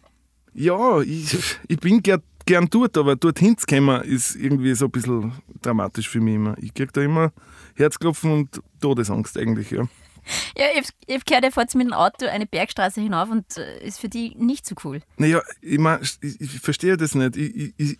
Ja, 0.53 1.01
ich, 1.01 1.37
ich 1.69 1.79
bin 1.79 2.03
gern, 2.03 2.21
gern 2.45 2.67
dort, 2.69 2.99
aber 2.99 3.15
dorthin 3.17 3.57
zu 3.57 3.65
kommen 3.67 4.03
ist 4.03 4.35
irgendwie 4.35 4.75
so 4.75 4.87
ein 4.87 4.91
bisschen 4.91 5.33
dramatisch 5.63 6.09
für 6.09 6.21
mich 6.21 6.35
immer. 6.35 6.57
Ich 6.61 6.75
krieg 6.75 6.93
da 6.93 7.01
immer 7.01 7.33
Herzklopfen 7.77 8.33
und 8.33 8.61
Todesangst 8.81 9.39
eigentlich, 9.39 9.71
ja. 9.71 9.85
Ja, 10.57 10.67
ich 10.75 10.89
ich 11.07 11.17
hab 11.17 11.27
gehört, 11.27 11.45
ihr 11.45 11.53
fahrt 11.53 11.75
mit 11.75 11.87
dem 11.87 11.93
Auto 11.93 12.27
eine 12.27 12.47
Bergstraße 12.47 13.01
hinauf 13.01 13.31
und 13.31 13.57
äh, 13.57 13.87
ist 13.87 14.01
für 14.01 14.09
die 14.09 14.35
nicht 14.37 14.67
so 14.67 14.75
cool. 14.85 15.01
Naja, 15.17 15.41
ich, 15.63 15.79
mein, 15.79 16.01
ich, 16.03 16.41
ich 16.41 16.61
verstehe 16.61 16.97
das 16.97 17.15
nicht. 17.15 17.37
Ich, 17.37 17.57
ich, 17.57 17.75
ich, 17.79 17.99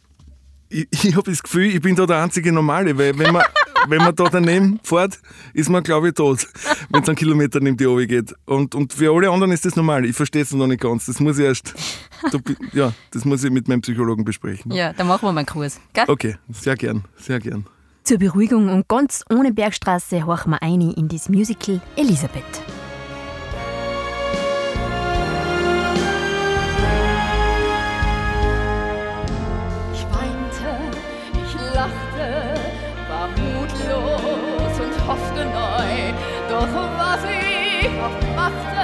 ich, 0.69 0.89
ich 1.05 1.17
habe 1.17 1.31
das 1.31 1.43
Gefühl, 1.43 1.67
ich 1.67 1.81
bin 1.81 1.97
da 1.97 2.07
der 2.07 2.23
einzige 2.23 2.53
Normale, 2.53 2.97
weil 2.99 3.19
wenn 3.19 3.33
man 3.33 3.45
wenn 3.89 3.99
man 3.99 4.15
da 4.15 4.25
daneben 4.25 4.81
fährt, 4.83 5.19
ist 5.55 5.69
man, 5.69 5.83
glaube 5.83 6.09
ich, 6.09 6.15
tot, 6.15 6.47
wenn 6.91 7.03
es 7.03 7.09
einen 7.09 7.17
Kilometer 7.17 7.61
neben 7.61 7.77
die 7.77 7.87
Obi 7.87 8.07
geht. 8.07 8.35
Und, 8.47 8.75
und 8.75 8.93
für 8.93 9.15
alle 9.15 9.31
anderen 9.31 9.53
ist 9.53 9.65
das 9.65 9.77
normal. 9.77 10.05
Ich 10.05 10.17
verstehe 10.17 10.43
es 10.43 10.53
noch 10.53 10.67
nicht 10.67 10.81
ganz. 10.81 11.07
Das 11.07 11.21
muss 11.21 11.39
ich 11.39 11.45
erst, 11.45 11.75
da, 12.31 12.39
ja, 12.73 12.93
das 13.11 13.25
muss 13.25 13.45
ich 13.45 13.51
mit 13.51 13.69
meinem 13.69 13.81
Psychologen 13.81 14.25
besprechen. 14.25 14.73
Ja, 14.73 14.93
dann 14.93 15.07
machen 15.07 15.23
wir 15.23 15.33
mal 15.33 15.41
einen 15.41 15.47
Kurs. 15.47 15.81
Gell? 15.93 16.05
Okay, 16.09 16.37
sehr 16.51 16.77
gern, 16.77 17.05
sehr 17.17 17.41
gern. 17.41 17.67
Zur 18.11 18.19
Beruhigung 18.19 18.69
und 18.69 18.89
ganz 18.89 19.25
ohne 19.31 19.53
Bergstraße 19.53 20.27
horchen 20.27 20.51
wir 20.51 20.61
ein 20.65 20.81
in 20.81 21.07
das 21.07 21.29
Musical 21.29 21.81
Elisabeth. 21.95 22.43
Ich 29.95 30.05
weinte, 30.07 30.71
ich 31.35 31.55
lachte, 31.73 32.59
war 33.09 33.29
mutlos 33.29 34.81
und 34.81 35.07
hoffte 35.07 35.45
neu. 35.45 36.13
Doch 36.49 36.75
was 36.99 37.21
ich 37.31 37.87
auch 37.91 38.35
machte, 38.35 38.80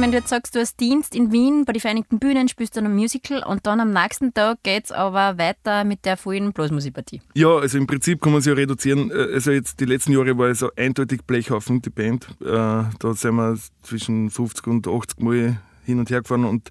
wenn 0.00 0.12
du 0.12 0.18
jetzt 0.18 0.28
sagst, 0.28 0.54
du 0.54 0.60
hast 0.60 0.78
Dienst 0.80 1.14
in 1.14 1.32
Wien 1.32 1.64
bei 1.64 1.72
den 1.72 1.80
Vereinigten 1.80 2.18
Bühnen, 2.18 2.48
spielst 2.48 2.76
dann 2.76 2.86
ein 2.86 2.94
Musical 2.94 3.42
und 3.42 3.66
dann 3.66 3.80
am 3.80 3.92
nächsten 3.92 4.32
Tag 4.32 4.62
geht 4.62 4.84
es 4.86 4.92
aber 4.92 5.38
weiter 5.38 5.84
mit 5.84 6.04
der 6.04 6.16
vollen 6.16 6.52
Blasmusikpartie? 6.52 7.20
Ja, 7.34 7.56
also 7.56 7.78
im 7.78 7.86
Prinzip 7.86 8.20
kann 8.20 8.32
man 8.32 8.40
es 8.40 8.46
ja 8.46 8.52
reduzieren. 8.54 9.10
Äh, 9.10 9.34
Also 9.34 9.50
jetzt 9.50 9.80
die 9.80 9.84
letzten 9.84 10.12
Jahre 10.12 10.36
war 10.38 10.48
es 10.48 10.60
so 10.60 10.70
eindeutig 10.76 11.22
Blechhaufen, 11.24 11.82
die 11.82 11.90
Band. 11.90 12.28
Äh, 12.40 12.46
Da 12.46 13.14
sind 13.14 13.34
wir 13.36 13.58
zwischen 13.82 14.30
50 14.30 14.66
und 14.66 14.88
80 14.88 15.20
Mal 15.20 15.60
hin 15.84 15.98
und 15.98 16.10
her 16.10 16.22
gefahren 16.22 16.44
und 16.44 16.70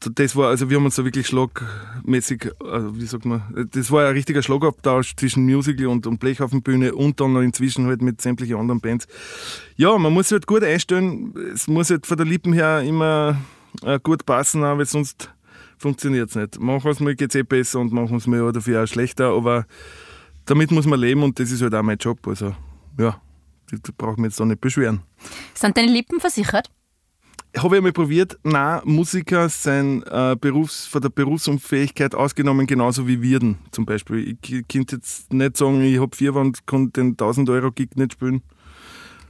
das 0.00 0.36
war, 0.36 0.48
also 0.48 0.70
wir 0.70 0.76
haben 0.76 0.84
uns 0.84 0.96
da 0.96 1.04
wirklich 1.04 1.26
schlagmäßig, 1.26 2.46
äh, 2.46 2.80
wie 2.92 3.06
sagt 3.06 3.24
man, 3.24 3.68
das 3.72 3.90
war 3.90 4.06
ein 4.06 4.12
richtiger 4.12 4.42
Schlagabtausch 4.42 5.16
zwischen 5.16 5.44
Musical 5.44 5.86
und, 5.86 6.06
und 6.06 6.18
Blechhaufenbühne 6.18 6.94
und 6.94 7.20
dann 7.20 7.32
noch 7.32 7.40
inzwischen 7.40 7.86
halt 7.86 8.00
mit 8.02 8.20
sämtlichen 8.20 8.56
anderen 8.56 8.80
Bands. 8.80 9.06
Ja, 9.76 9.96
man 9.98 10.12
muss 10.12 10.28
sich 10.28 10.36
halt 10.36 10.46
gut 10.46 10.62
einstellen, 10.62 11.34
es 11.52 11.66
muss 11.66 11.90
halt 11.90 12.06
von 12.06 12.16
der 12.16 12.26
Lippen 12.26 12.52
her 12.52 12.82
immer 12.82 13.40
äh, 13.82 13.98
gut 14.00 14.24
passen, 14.24 14.62
weil 14.62 14.86
sonst 14.86 15.30
funktioniert 15.78 16.30
es 16.30 16.36
nicht. 16.36 16.60
Manchmal 16.60 17.14
geht 17.14 17.30
es 17.30 17.34
eh 17.34 17.42
besser 17.42 17.80
und 17.80 17.92
manchmal 17.92 18.52
dafür 18.52 18.84
auch 18.84 18.86
schlechter, 18.86 19.30
aber 19.30 19.66
damit 20.46 20.70
muss 20.70 20.86
man 20.86 21.00
leben 21.00 21.22
und 21.22 21.38
das 21.38 21.50
ist 21.50 21.62
halt 21.62 21.74
auch 21.74 21.82
mein 21.82 21.98
Job. 21.98 22.26
Also 22.26 22.54
ja, 22.98 23.20
da 23.70 23.92
braucht 23.96 24.18
man 24.18 24.30
jetzt 24.30 24.40
auch 24.40 24.46
nicht 24.46 24.60
beschweren. 24.60 25.02
Sind 25.54 25.76
deine 25.76 25.90
Lippen 25.90 26.20
versichert? 26.20 26.70
Habe 27.56 27.76
ich 27.76 27.78
einmal 27.78 27.92
probiert, 27.92 28.38
nein, 28.44 28.80
Musiker 28.84 29.48
sind 29.48 30.02
äh, 30.04 30.36
Berufs-, 30.38 30.86
von 30.86 31.00
der 31.00 31.08
Berufsunfähigkeit 31.08 32.14
ausgenommen, 32.14 32.66
genauso 32.66 33.08
wie 33.08 33.22
Wirden 33.22 33.58
zum 33.70 33.86
Beispiel. 33.86 34.36
Ich 34.42 34.68
könnte 34.68 34.96
jetzt 34.96 35.32
nicht 35.32 35.56
sagen, 35.56 35.80
ich 35.80 35.98
habe 35.98 36.14
vier 36.14 36.36
und 36.36 36.66
kann 36.66 36.92
den 36.92 37.12
1000 37.12 37.48
Euro 37.50 37.72
Gig 37.72 37.96
nicht 37.96 38.12
spielen. 38.12 38.42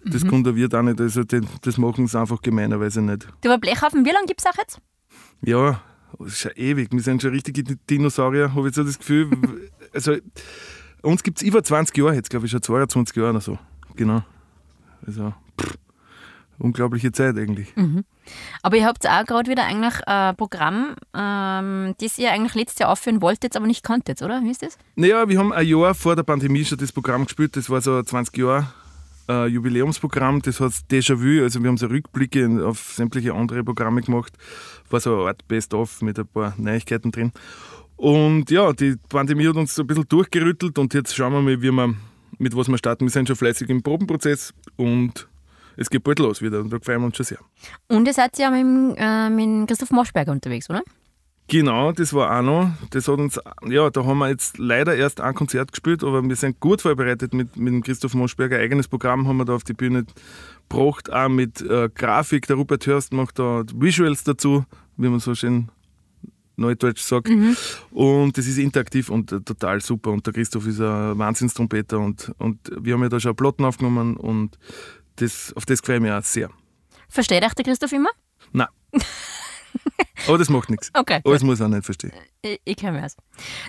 Das 0.05 0.27
kann 0.27 0.45
der 0.45 0.57
Wirt 0.57 0.75
auch 0.75 0.83
nicht, 0.83 1.01
also 1.01 1.23
das 1.23 1.79
machen 1.79 2.07
sie 2.07 2.19
einfach 2.19 2.41
gemeinerweise 2.41 3.03
nicht. 3.03 3.29
Du 3.43 3.49
war 3.49 3.59
Blechhaufen, 3.59 4.05
wie 4.05 4.11
lange 4.11 4.27
gibt 4.27 4.41
es 4.41 4.47
auch 4.47 4.57
jetzt? 4.57 4.81
Ja, 5.43 5.81
das 6.19 6.29
ist 6.29 6.39
schon 6.39 6.53
ewig. 6.57 6.89
Wir 6.91 7.01
sind 7.03 7.23
schon 7.23 7.33
richtige 7.33 7.63
Dinosaurier, 7.63 8.55
habe 8.55 8.69
ich 8.69 8.75
so 8.75 8.85
das 8.85 8.99
Gefühl. 8.99 9.31
also, 9.93 10.17
uns 11.03 11.23
gibt 11.23 11.39
es 11.39 11.47
über 11.47 11.63
20 11.63 11.97
Jahre 11.97 12.15
jetzt, 12.15 12.31
glaube 12.31 12.47
ich, 12.47 12.53
schon 12.53 12.63
22 12.63 13.17
Jahre 13.17 13.31
oder 13.31 13.41
so. 13.41 13.59
Genau. 13.97 14.25
Also, 15.07 15.35
pff, 15.61 15.79
unglaubliche 16.59 17.13
Zeit 17.13 17.37
eigentlich. 17.37 17.73
Aber 18.63 18.77
ihr 18.77 18.85
habt 18.85 19.07
auch 19.07 19.25
gerade 19.25 19.51
wieder 19.51 19.65
eigentlich 19.65 20.07
ein 20.07 20.37
Programm, 20.37 20.97
ähm, 21.17 21.95
das 22.01 22.19
ihr 22.19 22.31
eigentlich 22.33 22.55
letztes 22.55 22.81
Jahr 22.81 22.91
aufführen 22.91 23.23
wolltet, 23.23 23.57
aber 23.57 23.67
nicht 23.67 23.85
konntet, 23.85 24.23
oder? 24.23 24.43
Wie 24.43 24.51
ist 24.51 24.63
das? 24.63 24.77
Naja, 24.97 25.29
wir 25.29 25.39
haben 25.39 25.53
ein 25.53 25.67
Jahr 25.67 25.95
vor 25.95 26.17
der 26.17 26.25
Pandemie 26.25 26.65
schon 26.65 26.79
das 26.79 26.93
Programm 26.93 27.25
gespielt. 27.25 27.57
Das 27.57 27.71
war 27.71 27.81
so 27.81 27.97
ein 27.97 28.05
20 28.05 28.37
Jahre 28.37 28.67
äh, 29.29 29.47
Jubiläumsprogramm. 29.47 30.43
Das 30.43 30.61
heißt 30.61 30.91
Déjà-vu. 30.91 31.43
Also 31.43 31.63
wir 31.63 31.69
haben 31.69 31.77
so 31.77 31.87
Rückblicke 31.87 32.67
auf 32.67 32.93
sämtliche 32.95 33.35
andere 33.35 33.63
Programme 33.65 34.03
gemacht. 34.03 34.33
War 34.91 35.01
so 35.01 35.15
eine 35.15 35.29
Art 35.29 35.47
Best-of 35.49 36.03
mit 36.03 36.19
ein 36.19 36.27
paar 36.27 36.55
Neuigkeiten 36.57 37.13
drin. 37.13 37.33
Und 37.97 38.51
ja, 38.51 38.73
die 38.73 38.97
Pandemie 39.09 39.49
hat 39.49 39.57
uns 39.57 39.75
so 39.75 39.83
ein 39.83 39.87
bisschen 39.87 40.09
durchgerüttelt 40.09 40.79
und 40.79 40.95
jetzt 40.95 41.17
schauen 41.17 41.33
wir 41.33 41.43
mal, 41.43 41.61
wie 41.61 41.73
wir, 41.73 41.95
mit 42.39 42.57
was 42.57 42.69
wir 42.69 42.79
starten. 42.79 43.07
Wir 43.07 43.11
sind 43.11 43.27
schon 43.27 43.37
fleißig 43.37 43.69
im 43.71 43.83
Probenprozess 43.83 44.55
und 44.77 45.29
es 45.79 45.89
geht 45.89 46.03
bald 46.03 46.19
los 46.19 46.43
wieder 46.43 46.61
und 46.61 46.73
da 46.73 46.79
freuen 46.83 47.01
wir 47.01 47.07
uns 47.07 47.17
schon 47.17 47.27
sehr. 47.27 47.39
Und 47.89 48.07
ihr 48.07 48.13
seid 48.13 48.37
ja 48.39 48.51
mit, 48.51 48.97
äh, 48.99 49.31
mit 49.31 49.69
Christoph 49.69 49.91
Moschberger 49.91 50.33
unterwegs, 50.33 50.69
oder? 50.69 50.83
Genau, 51.47 51.93
das 51.93 52.13
war 52.13 52.39
auch 52.39 52.43
noch. 52.43 52.71
Das 52.91 53.09
hat 53.09 53.19
uns, 53.19 53.41
ja, 53.67 53.89
da 53.89 54.05
haben 54.05 54.19
wir 54.19 54.29
jetzt 54.29 54.59
leider 54.59 54.95
erst 54.95 55.21
ein 55.23 55.35
Konzert 55.35 55.73
gespielt, 55.73 56.05
aber 56.05 56.23
wir 56.23 56.37
sind 56.37 56.61
gut 56.61 56.83
vorbereitet 56.83 57.33
mit, 57.33 57.57
mit 57.57 57.73
dem 57.73 57.83
Christoph 57.83 58.13
Moschberger. 58.13 58.59
Eigenes 58.59 58.87
Programm 58.87 59.27
haben 59.27 59.39
wir 59.39 59.47
da 59.47 59.55
auf 59.55 59.65
die 59.65 59.73
Bühne 59.73 60.05
gebracht, 60.69 61.11
auch 61.11 61.29
mit 61.31 61.63
äh, 61.63 61.89
Grafik. 61.95 62.47
Der 62.49 62.57
Rupert 62.57 62.87
Hörst 62.87 63.15
macht 63.15 63.39
da 63.39 63.63
Visuals 63.75 64.25
dazu, 64.25 64.67
wie 64.99 65.09
man 65.09 65.21
so 65.21 65.35
schön 65.35 65.71
neudeutsch 66.59 67.01
sagt. 67.01 67.31
Und 67.91 68.37
das 68.37 68.47
ist 68.47 68.59
interaktiv 68.59 69.09
und 69.09 69.33
äh, 69.33 69.41
total 69.41 69.81
super. 69.81 70.11
Und 70.11 70.27
der 70.27 70.35
Christoph 70.35 70.67
ist 70.67 70.81
ein 70.81 71.17
Wahnsinnstrompeter 71.19 71.99
und, 71.99 72.33
und 72.39 72.59
wir 72.79 72.95
haben 72.95 73.03
ja 73.03 73.09
da 73.09 73.21
schon 73.21 73.35
Platten 73.37 73.65
aufgenommen 73.65 74.17
und 74.17 74.59
das, 75.21 75.53
auf 75.55 75.67
das 75.67 75.81
freue 75.81 75.97
ich 75.97 76.03
mich 76.03 76.13
auch 76.13 76.23
sehr. 76.23 76.51
Versteht 77.09 77.45
euch 77.45 77.55
der 77.55 77.65
Christoph 77.65 77.93
immer? 77.93 78.11
Nein. 78.53 78.69
Aber 80.27 80.37
das 80.39 80.49
macht 80.51 80.69
nichts. 80.71 80.91
Okay, 80.95 81.21
Alles 81.25 81.43
muss 81.43 81.61
auch 81.61 81.69
nicht 81.69 81.85
verstehen. 81.85 82.13
Ich, 82.43 82.61
ich 82.65 82.77
kenne 82.77 82.93
mich 82.99 83.05
aus. 83.05 83.17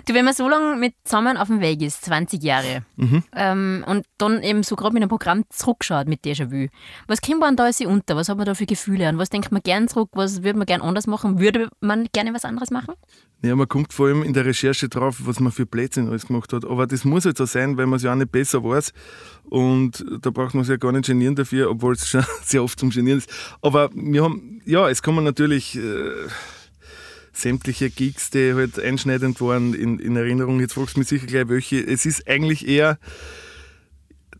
Du, 0.06 0.14
wenn 0.14 0.24
man 0.24 0.34
so 0.34 0.48
lange 0.48 0.76
mit 0.76 0.94
zusammen 1.04 1.36
auf 1.36 1.48
dem 1.48 1.60
Weg 1.60 1.80
ist, 1.82 2.04
20 2.04 2.42
Jahre, 2.42 2.84
Mhm. 2.96 3.22
ähm, 3.34 3.84
und 3.86 4.04
dann 4.18 4.42
eben 4.42 4.62
so 4.62 4.76
gerade 4.76 4.92
mit 4.92 5.02
einem 5.02 5.08
Programm 5.08 5.44
zurückschaut 5.48 6.08
mit 6.08 6.24
Déjà-vu, 6.24 6.68
was 7.08 7.20
kommt 7.20 7.40
man 7.40 7.56
da 7.56 7.64
alles 7.64 7.80
unter? 7.80 8.16
Was 8.16 8.28
hat 8.28 8.36
man 8.36 8.46
da 8.46 8.54
für 8.54 8.66
Gefühle? 8.66 9.08
An 9.08 9.18
was 9.18 9.30
denkt 9.30 9.52
man 9.52 9.62
gern 9.62 9.88
zurück? 9.88 10.10
Was 10.12 10.42
würde 10.42 10.58
man 10.58 10.66
gern 10.66 10.82
anders 10.82 11.06
machen? 11.06 11.38
Würde 11.40 11.68
man 11.80 12.06
gerne 12.12 12.34
was 12.34 12.44
anderes 12.44 12.70
machen? 12.70 12.94
Ja, 13.42 13.56
man 13.56 13.68
kommt 13.68 13.92
vor 13.94 14.08
allem 14.08 14.22
in 14.22 14.34
der 14.34 14.44
Recherche 14.44 14.88
drauf, 14.88 15.16
was 15.24 15.40
man 15.40 15.50
für 15.52 15.64
Blödsinn 15.66 16.08
alles 16.08 16.26
gemacht 16.26 16.52
hat. 16.52 16.64
Aber 16.64 16.86
das 16.86 17.04
muss 17.04 17.24
halt 17.24 17.38
so 17.38 17.46
sein, 17.46 17.76
weil 17.78 17.86
man 17.86 17.96
es 17.96 18.02
ja 18.02 18.12
auch 18.12 18.16
nicht 18.16 18.30
besser 18.32 18.62
weiß. 18.62 18.92
Und 19.48 20.04
da 20.20 20.30
braucht 20.30 20.54
man 20.54 20.64
sich 20.64 20.70
ja 20.72 20.76
gar 20.76 20.92
nicht 20.92 21.06
genieren 21.06 21.34
dafür, 21.36 21.70
obwohl 21.70 21.94
es 21.94 22.06
schon 22.08 22.24
sehr 22.44 22.62
oft 22.62 22.78
zum 22.78 22.90
Genieren 22.90 23.18
ist. 23.18 23.30
Aber 23.62 23.90
wir 23.94 24.22
haben, 24.22 24.60
ja, 24.66 24.88
es 24.90 25.02
kommen 25.02 25.24
natürlich 25.24 25.76
äh, 25.90 26.28
sämtliche 27.32 27.90
Gigs, 27.90 28.30
die 28.30 28.54
halt 28.54 28.78
einschneidend 28.78 29.40
waren 29.40 29.74
in, 29.74 29.98
in 29.98 30.16
Erinnerung. 30.16 30.60
Jetzt 30.60 30.74
fragst 30.74 30.96
du 30.96 31.00
mich 31.00 31.08
sicher 31.08 31.26
gleich 31.26 31.48
welche. 31.48 31.80
Es 31.80 32.06
ist 32.06 32.28
eigentlich 32.28 32.66
eher 32.66 32.98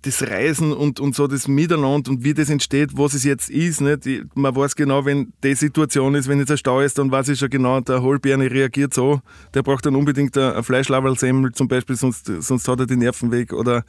das 0.02 0.22
Reisen 0.22 0.72
und, 0.72 0.98
und 0.98 1.14
so 1.14 1.26
das 1.26 1.46
Miteinander 1.46 2.10
und 2.10 2.24
wie 2.24 2.32
das 2.32 2.48
entsteht, 2.48 2.90
was 2.96 3.12
es 3.12 3.24
jetzt 3.24 3.50
ist. 3.50 3.80
Nicht? 3.80 4.06
Man 4.34 4.56
weiß 4.56 4.74
genau, 4.74 5.04
wenn 5.04 5.32
die 5.44 5.54
Situation 5.54 6.14
ist, 6.14 6.26
wenn 6.26 6.38
jetzt 6.38 6.50
ein 6.50 6.56
Stau 6.56 6.80
ist, 6.80 6.98
dann 6.98 7.10
weiß 7.10 7.28
ich 7.28 7.38
schon 7.38 7.50
genau, 7.50 7.80
der 7.80 8.02
Holbeerne 8.02 8.50
reagiert 8.50 8.94
so. 8.94 9.20
Der 9.52 9.62
braucht 9.62 9.84
dann 9.84 9.96
unbedingt 9.96 10.36
ein 10.38 10.62
Fleischlaberlsemmel 10.62 11.52
zum 11.52 11.68
Beispiel, 11.68 11.96
sonst, 11.96 12.26
sonst 12.26 12.66
hat 12.66 12.80
er 12.80 12.86
die 12.86 12.96
Nerven 12.96 13.30
weg. 13.30 13.52
Oder 13.52 13.84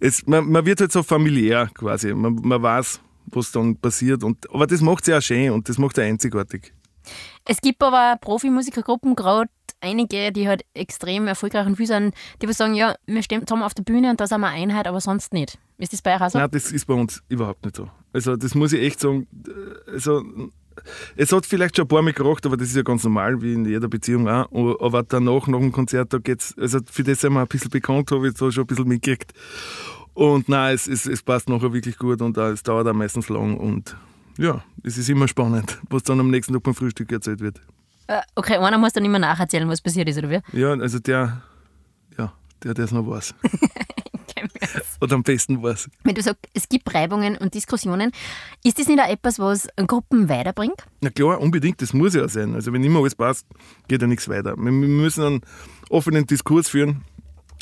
es, 0.00 0.26
man, 0.26 0.50
man 0.50 0.64
wird 0.64 0.80
halt 0.80 0.92
so 0.92 1.02
familiär 1.02 1.68
quasi. 1.74 2.14
Man, 2.14 2.34
man 2.42 2.62
weiß, 2.62 3.00
was 3.26 3.52
dann 3.52 3.76
passiert. 3.76 4.24
Und, 4.24 4.50
aber 4.52 4.66
das 4.66 4.80
macht 4.80 5.02
es 5.02 5.08
ja 5.08 5.18
auch 5.18 5.22
schön 5.22 5.50
und 5.50 5.68
das 5.68 5.76
macht 5.76 5.98
es 5.98 6.04
einzigartig. 6.04 6.72
Es 7.44 7.60
gibt 7.60 7.82
aber 7.82 8.16
Profimusikergruppen, 8.20 9.16
gerade 9.16 9.50
einige, 9.80 10.32
die 10.32 10.48
halt 10.48 10.64
extrem 10.74 11.26
erfolgreich 11.26 11.66
und 11.66 11.76
viel 11.76 11.86
sind, 11.86 12.14
die 12.40 12.48
was 12.48 12.56
sagen, 12.56 12.74
ja, 12.74 12.94
wir 13.06 13.22
stehen 13.22 13.46
zusammen 13.46 13.64
auf 13.64 13.74
der 13.74 13.82
Bühne 13.82 14.10
und 14.10 14.20
da 14.20 14.26
sind 14.26 14.40
wir 14.40 14.48
Einheit, 14.48 14.86
aber 14.86 15.00
sonst 15.00 15.32
nicht. 15.32 15.58
Ist 15.78 15.92
das 15.92 16.02
bei 16.02 16.14
euch 16.14 16.20
auch 16.20 16.30
so? 16.30 16.38
Nein, 16.38 16.50
das 16.50 16.70
ist 16.70 16.86
bei 16.86 16.94
uns 16.94 17.22
überhaupt 17.28 17.64
nicht 17.64 17.76
so. 17.76 17.88
Also 18.12 18.36
das 18.36 18.54
muss 18.54 18.72
ich 18.72 18.82
echt 18.82 19.00
sagen. 19.00 19.26
Also, 19.92 20.22
es 21.16 21.32
hat 21.32 21.44
vielleicht 21.44 21.76
schon 21.76 21.84
ein 21.84 21.88
paar 21.88 22.02
Mal 22.02 22.12
geracht, 22.12 22.46
aber 22.46 22.56
das 22.56 22.68
ist 22.68 22.76
ja 22.76 22.82
ganz 22.82 23.04
normal, 23.04 23.42
wie 23.42 23.54
in 23.54 23.64
jeder 23.64 23.88
Beziehung 23.88 24.28
auch. 24.28 24.80
Aber 24.80 25.02
danach, 25.02 25.46
nach 25.46 25.58
dem 25.58 25.72
Konzert, 25.72 26.12
da 26.12 26.18
geht's, 26.18 26.54
also 26.58 26.78
für 26.90 27.02
das 27.02 27.20
sind 27.20 27.32
wir 27.32 27.40
ein 27.40 27.48
bisschen 27.48 27.70
bekannt, 27.70 28.10
habe 28.10 28.28
ich 28.28 28.34
da 28.34 28.50
schon 28.50 28.64
ein 28.64 28.66
bisschen 28.66 28.88
mitgekriegt. 28.88 29.32
Und 30.14 30.48
nein, 30.48 30.74
es, 30.74 30.86
es, 30.86 31.06
es 31.06 31.22
passt 31.22 31.48
nachher 31.48 31.72
wirklich 31.72 31.96
gut 31.96 32.20
und 32.20 32.36
es 32.36 32.62
dauert 32.62 32.86
auch 32.86 32.92
meistens 32.92 33.28
lang 33.28 33.56
und 33.56 33.96
ja, 34.38 34.64
es 34.82 34.98
ist 34.98 35.08
immer 35.08 35.28
spannend, 35.28 35.78
was 35.90 36.02
dann 36.02 36.20
am 36.20 36.30
nächsten 36.30 36.52
Tag 36.52 36.62
beim 36.62 36.74
Frühstück 36.74 37.10
erzählt 37.12 37.40
wird. 37.40 37.60
Äh, 38.06 38.20
Okay, 38.34 38.56
einer 38.56 38.78
muss 38.78 38.92
dann 38.92 39.04
immer 39.04 39.18
nacherzählen, 39.18 39.68
was 39.68 39.80
passiert 39.80 40.08
ist, 40.08 40.18
oder 40.18 40.30
wie? 40.30 40.58
Ja, 40.58 40.72
also 40.72 40.98
der, 40.98 41.42
ja, 42.18 42.32
der, 42.62 42.74
der 42.74 42.84
es 42.84 42.92
noch 42.92 43.06
weiß. 43.06 43.34
Oder 45.00 45.16
am 45.16 45.22
besten 45.22 45.62
weiß. 45.62 45.88
Wenn 46.04 46.14
du 46.14 46.22
sagst, 46.22 46.46
es 46.54 46.68
gibt 46.68 46.92
Reibungen 46.94 47.36
und 47.36 47.54
Diskussionen, 47.54 48.12
ist 48.64 48.78
das 48.78 48.86
nicht 48.86 49.00
auch 49.00 49.08
etwas, 49.08 49.38
was 49.38 49.68
Gruppen 49.86 50.28
weiterbringt? 50.28 50.84
Na 51.00 51.10
klar, 51.10 51.40
unbedingt, 51.40 51.82
das 51.82 51.92
muss 51.92 52.14
ja 52.14 52.28
sein. 52.28 52.54
Also 52.54 52.72
wenn 52.72 52.82
immer 52.84 53.00
alles 53.00 53.14
passt, 53.14 53.46
geht 53.88 54.00
ja 54.00 54.06
nichts 54.06 54.28
weiter. 54.28 54.56
Wir, 54.56 54.72
müssen 54.72 55.24
einen 55.24 55.40
offenen 55.90 56.26
Diskurs 56.26 56.68
führen 56.68 57.04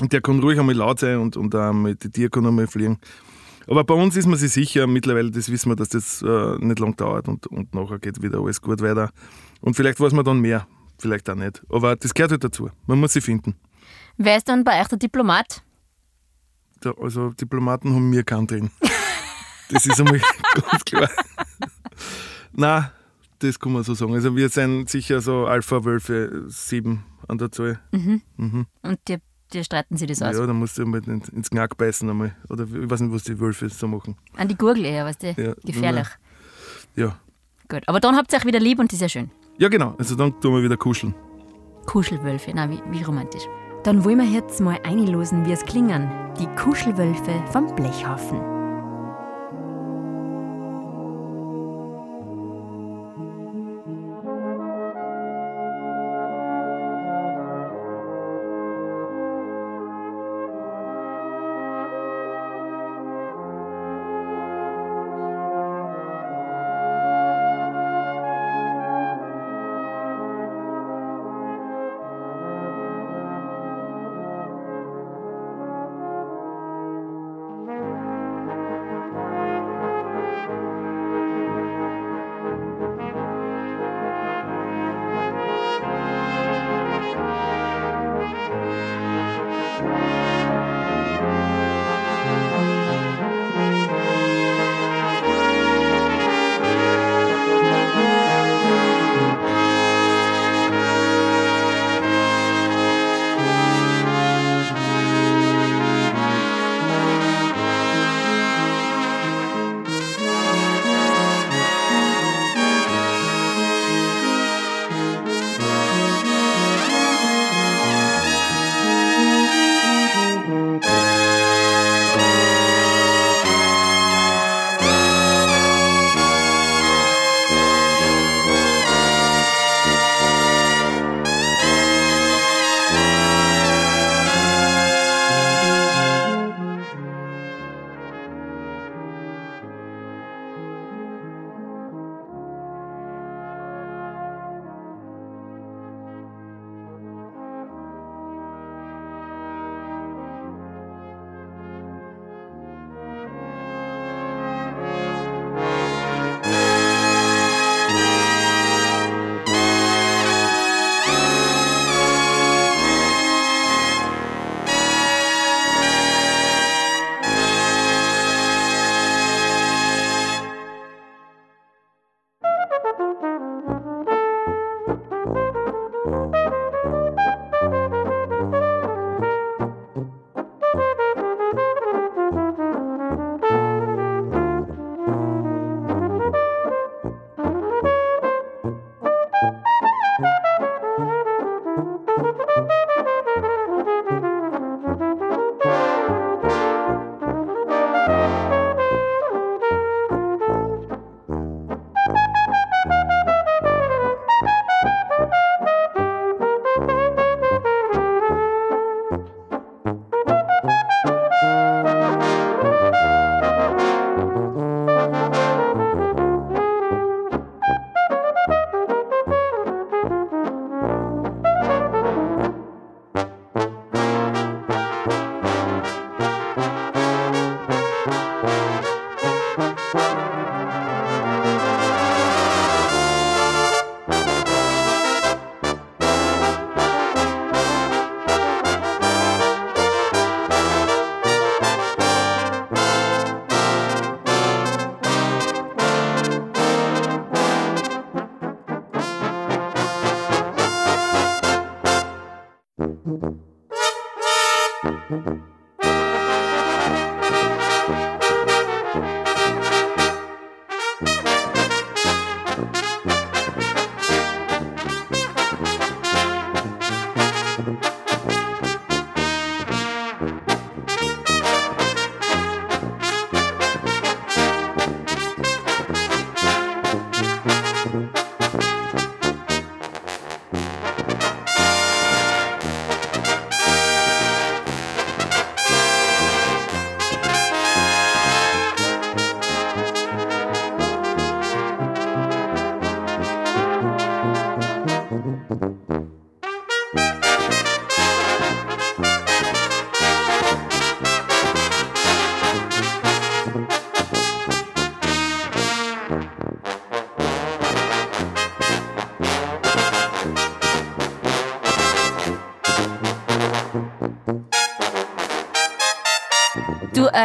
und 0.01 0.13
der 0.13 0.21
kann 0.21 0.41
ruhig 0.41 0.59
einmal 0.59 0.75
laut 0.75 1.01
sein 1.01 1.19
und, 1.19 1.37
und 1.37 1.55
auch 1.55 1.73
mal 1.73 1.95
die 1.95 2.11
Tier 2.11 2.31
kann 2.31 2.47
einmal 2.47 2.67
fliegen. 2.67 2.99
Aber 3.67 3.85
bei 3.85 3.95
uns 3.95 4.17
ist 4.17 4.27
man 4.27 4.39
sich 4.39 4.53
sicher, 4.53 4.87
mittlerweile, 4.87 5.31
das 5.31 5.51
wissen 5.51 5.71
wir, 5.71 5.77
dass 5.77 5.91
das 5.91 6.23
äh, 6.23 6.57
nicht 6.59 6.79
lang 6.79 6.97
dauert 6.97 7.29
und, 7.29 7.47
und 7.47 7.75
nachher 7.75 7.99
geht 7.99 8.23
wieder 8.23 8.41
alles 8.41 8.61
gut 8.61 8.81
weiter. 8.83 9.11
Und 9.61 9.75
vielleicht 9.75 10.01
weiß 10.01 10.13
man 10.13 10.25
dann 10.25 10.41
mehr, 10.41 10.67
vielleicht 10.99 11.29
auch 11.31 11.35
nicht. 11.35 11.63
Aber 11.69 11.97
das 11.97 12.15
gehört 12.15 12.33
halt 12.33 12.45
dazu. 12.45 12.71
Man 12.87 12.99
muss 13.01 13.13
sie 13.13 13.21
finden. 13.21 13.55
Wer 14.17 14.37
ist 14.37 14.49
dann 14.49 14.65
bei 14.65 14.81
euch 14.81 14.89
der 14.89 14.99
Diplomat? 14.99 15.63
Da, 16.81 16.93
also 16.93 17.31
Diplomaten 17.31 17.95
haben 17.95 18.11
wir 18.11 18.25
keinen 18.25 18.47
drin. 18.47 18.71
Das 19.71 19.87
ist 19.87 20.01
einmal 20.01 20.21
ganz 20.71 20.85
klar. 20.85 21.11
Nein, 22.53 22.91
das 23.39 23.59
kann 23.59 23.73
man 23.73 23.83
so 23.83 23.95
sagen. 23.95 24.15
Also 24.15 24.35
wir 24.35 24.49
sind 24.49 24.89
sicher 24.89 25.21
so 25.21 25.47
Alpha-Wölfe 25.47 26.45
sieben 26.49 27.05
an 27.29 27.39
der 27.39 27.53
Zahl. 27.53 27.81
Und 28.83 28.99
die, 29.09 29.19
die 29.53 29.65
streiten 29.65 29.97
sie 29.97 30.07
das 30.07 30.23
aus. 30.23 30.37
Ja, 30.37 30.47
da 30.47 30.53
musst 30.53 30.79
du 30.79 30.87
mal 30.87 31.03
ins 31.07 31.51
Knack 31.51 31.77
beißen 31.77 32.09
einmal. 32.09 32.35
Oder 32.49 32.65
ich 32.65 32.91
weiß 32.91 33.01
nicht, 33.01 33.13
was 33.13 33.25
die 33.25 33.39
Wölfe 33.39 33.69
so 33.69 33.89
machen. 33.89 34.17
An 34.37 34.49
die 34.49 34.57
Gurgel 34.57 34.85
eher, 34.85 35.05
weißt 35.05 35.23
du? 35.23 35.27
Ja, 35.37 35.55
Gefährlich. 35.65 36.09
Ja. 36.97 37.17
Gut, 37.69 37.83
aber 37.87 38.01
dann 38.01 38.17
habt 38.17 38.33
ihr 38.33 38.39
euch 38.39 38.45
wieder 38.45 38.61
lieb 38.61 38.79
und 38.79 38.91
das 38.91 38.97
ist 38.97 39.03
ja 39.03 39.09
schön. 39.09 39.31
Ja, 39.59 39.69
genau. 39.69 39.95
Also 39.99 40.17
dann 40.17 40.41
tun 40.41 40.55
wir 40.55 40.63
wieder 40.63 40.77
kuscheln. 40.77 41.15
Kuschelwölfe, 41.87 42.53
na 42.55 42.69
wie, 42.71 42.81
wie 42.91 43.03
romantisch. 43.03 43.45
Dann 43.85 44.05
wollen 44.05 44.19
wir 44.19 44.27
jetzt 44.27 44.61
mal 44.61 44.79
einlosen, 44.85 45.47
wie 45.47 45.53
es 45.53 45.65
klingen. 45.65 46.11
Die 46.39 46.47
Kuschelwölfe 46.57 47.33
vom 47.51 47.75
Blechhaufen. 47.75 48.60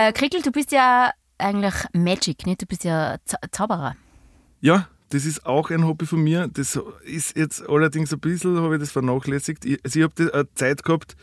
Äh, 0.07 0.13
Krickel, 0.13 0.41
du 0.41 0.51
bist 0.51 0.71
ja 0.71 1.11
eigentlich 1.37 1.73
Magic, 1.93 2.45
nicht? 2.45 2.61
Du 2.61 2.65
bist 2.65 2.83
ja 2.83 3.17
Za 3.25 3.37
Zauberer. 3.51 3.95
Ja, 4.61 4.87
das 5.09 5.25
ist 5.25 5.45
auch 5.45 5.69
ein 5.69 5.85
Hobby 5.85 6.05
von 6.05 6.23
mir. 6.23 6.47
Das 6.47 6.79
ist 7.03 7.37
jetzt 7.37 7.67
allerdings 7.67 8.13
ein 8.13 8.19
bisschen, 8.19 8.59
habe 8.61 8.75
ich 8.75 8.81
das 8.81 8.91
vernachlässigt. 8.91 9.65
Ich, 9.65 9.79
also 9.83 9.99
ich 9.99 10.03
habe 10.03 10.33
eine 10.33 10.53
Zeit 10.55 10.83
gehabt, 10.83 11.15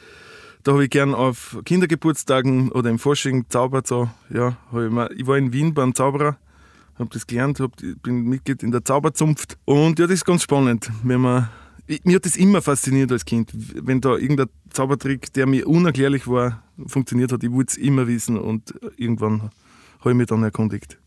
da 0.62 0.72
habe 0.72 0.84
ich 0.84 0.90
gern 0.90 1.14
auf 1.14 1.58
Kindergeburtstagen 1.64 2.70
oder 2.70 2.90
im 2.90 2.98
Fasching 2.98 3.46
zaubert. 3.48 3.86
So. 3.86 4.08
Ja, 4.30 4.56
ich, 4.70 4.90
mal, 4.90 5.10
ich 5.16 5.26
war 5.26 5.36
in 5.36 5.52
Wien 5.52 5.74
beim 5.74 5.94
Zauberer, 5.94 6.36
habe 6.98 7.10
das 7.12 7.26
gelernt, 7.26 7.58
hab, 7.60 7.72
bin 8.02 8.22
Mitglied 8.24 8.62
in 8.62 8.70
der 8.70 8.84
Zauberzunft. 8.84 9.58
Und 9.64 9.98
ja, 9.98 10.06
das 10.06 10.14
ist 10.14 10.24
ganz 10.24 10.42
spannend, 10.42 10.90
wenn 11.02 11.20
man. 11.20 11.48
Ich, 11.88 12.04
mir 12.04 12.16
hat 12.16 12.24
das 12.24 12.36
immer 12.36 12.62
fasziniert 12.62 13.10
als 13.10 13.24
Kind, 13.24 13.50
wenn 13.52 14.00
da 14.00 14.16
irgendein 14.16 14.48
Zaubertrick, 14.72 15.32
der 15.32 15.46
mir 15.46 15.68
unerklärlich 15.68 16.26
war, 16.26 16.62
funktioniert 16.86 17.32
hat. 17.32 17.42
Ich 17.44 17.52
wollte 17.52 17.72
es 17.72 17.76
immer 17.76 18.06
wissen 18.06 18.38
und 18.38 18.74
irgendwann 18.96 19.50
habe 20.00 20.10
ich 20.10 20.16
mich 20.16 20.26
dann 20.26 20.42
erkundigt. 20.42 20.98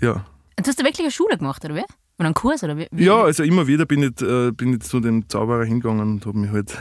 Ja. 0.00 0.24
Und 0.58 0.68
hast 0.68 0.78
du 0.78 0.84
wirklich 0.84 1.00
eine 1.00 1.10
Schule 1.10 1.38
gemacht, 1.38 1.64
oder 1.64 1.74
wie? 1.74 1.84
Oder 2.18 2.26
einen 2.26 2.34
Kurs, 2.34 2.62
oder 2.62 2.76
wie? 2.76 2.86
Ja, 2.92 3.22
also 3.22 3.42
immer 3.42 3.66
wieder 3.66 3.86
bin 3.86 4.02
ich, 4.02 4.20
äh, 4.22 4.50
bin 4.52 4.74
ich 4.74 4.80
zu 4.80 5.00
dem 5.00 5.28
Zauberer 5.28 5.64
hingegangen 5.64 6.12
und 6.12 6.26
habe 6.26 6.38
mich 6.38 6.50
halt 6.50 6.76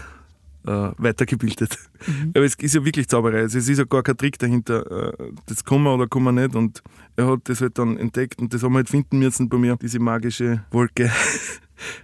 äh, 0.66 0.92
weitergebildet. 0.98 1.78
Aber 2.36 2.44
es 2.44 2.56
ist 2.56 2.76
ja 2.76 2.84
wirklich 2.84 3.08
Zauberei. 3.08 3.40
Also 3.42 3.58
es 3.58 3.70
ist 3.70 3.78
ja 3.78 3.86
gar 3.86 4.04
kein 4.04 4.18
Trick 4.18 4.38
dahinter. 4.38 5.14
Äh, 5.20 5.32
das 5.46 5.64
kann 5.64 5.82
man 5.82 5.94
oder 5.94 6.08
kann 6.08 6.24
man 6.24 6.36
nicht. 6.36 6.56
Und 6.56 6.84
er 7.16 7.28
hat 7.28 7.42
das 7.46 7.62
halt 7.62 7.78
dann 7.78 7.98
entdeckt 7.98 8.40
und 8.40 8.54
das 8.54 8.64
haben 8.64 8.74
wir 8.74 8.78
halt 8.78 8.90
finden 8.90 9.20
müssen 9.20 9.50
bei 9.50 9.58
mir, 9.58 9.78
diese 9.78 10.00
magische 10.00 10.66
Wolke. 10.72 11.12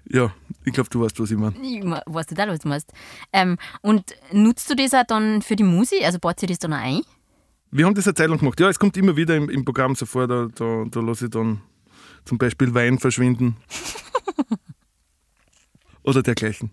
Ja, 0.10 0.34
ich 0.64 0.74
glaube, 0.74 0.90
du 0.90 1.02
weißt, 1.02 1.20
was 1.20 1.32
ich 1.32 1.38
meine. 1.38 1.56
Ich 1.62 1.84
weiß 1.84 2.28
total, 2.28 2.50
was 2.50 2.60
du 2.60 2.68
meinst. 2.68 2.92
Ähm, 3.34 3.58
und 3.82 4.04
nutzt 4.32 4.70
du 4.70 4.76
das 4.76 4.94
auch 4.94 5.06
dann 5.08 5.42
für 5.42 5.56
die 5.56 5.64
Musik? 5.64 6.04
Also 6.04 6.20
baut 6.20 6.40
sie 6.40 6.48
das 6.48 6.60
dann 6.60 6.74
auch 6.74 6.78
ein? 6.78 7.02
Wir 7.72 7.86
haben 7.86 7.96
das 7.96 8.08
eine 8.08 8.14
Zeit 8.14 8.30
lang 8.30 8.40
gemacht. 8.40 8.60
Ja, 8.60 8.70
es 8.70 8.80
kommt 8.80 8.96
immer 8.98 9.18
wieder 9.18 9.36
im, 9.36 9.50
im 9.50 9.66
Programm 9.66 9.96
so 9.96 10.06
vor, 10.06 10.28
da, 10.28 10.48
da, 10.56 10.86
da 10.90 11.00
lasse 11.02 11.26
ich 11.26 11.32
dann 11.32 11.62
zum 12.24 12.38
Beispiel 12.38 12.74
Wein 12.74 13.00
verschwinden. 13.00 13.58
Oder 16.04 16.22
dergleichen. 16.22 16.72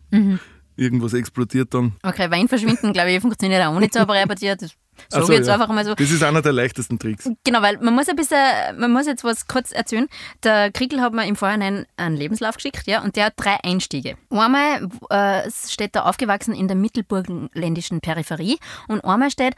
Irgendwas 0.76 1.14
explodiert 1.14 1.74
dann. 1.74 1.94
Okay, 2.02 2.30
Wein 2.30 2.48
verschwinden, 2.48 2.92
glaube 2.92 3.10
ich, 3.10 3.20
funktioniert 3.20 3.64
auch 3.64 3.74
ohne 3.74 3.90
Zauberei 3.90 4.24
dir. 4.34 4.56
Das 4.56 4.72
So, 5.08 5.22
ich 5.22 5.28
jetzt 5.28 5.46
ja. 5.46 5.54
einfach 5.54 5.68
mal 5.68 5.84
so. 5.84 5.94
Das 5.94 6.10
ist 6.10 6.22
einer 6.22 6.42
der 6.42 6.52
leichtesten 6.52 6.98
Tricks. 6.98 7.28
Genau, 7.44 7.62
weil 7.62 7.78
man 7.78 7.94
muss 7.94 8.08
ein 8.08 8.16
bisschen, 8.16 8.38
man 8.78 8.92
muss 8.92 9.06
jetzt 9.06 9.24
was 9.24 9.46
kurz 9.46 9.72
erzählen. 9.72 10.08
Der 10.42 10.70
Kriekel 10.70 11.00
hat 11.00 11.12
mir 11.12 11.26
im 11.26 11.36
Vorhinein 11.36 11.86
einen 11.96 12.16
Lebenslauf 12.16 12.56
geschickt, 12.56 12.86
ja, 12.86 13.02
und 13.02 13.16
der 13.16 13.26
hat 13.26 13.34
drei 13.36 13.58
Einstiege. 13.62 14.16
Einmal 14.30 14.88
äh, 15.10 15.50
steht 15.50 15.94
da 15.94 16.02
aufgewachsen 16.02 16.54
in 16.54 16.68
der 16.68 16.76
mittelburgenländischen 16.76 18.00
Peripherie 18.00 18.58
und 18.88 19.04
einmal 19.04 19.30
steht 19.30 19.54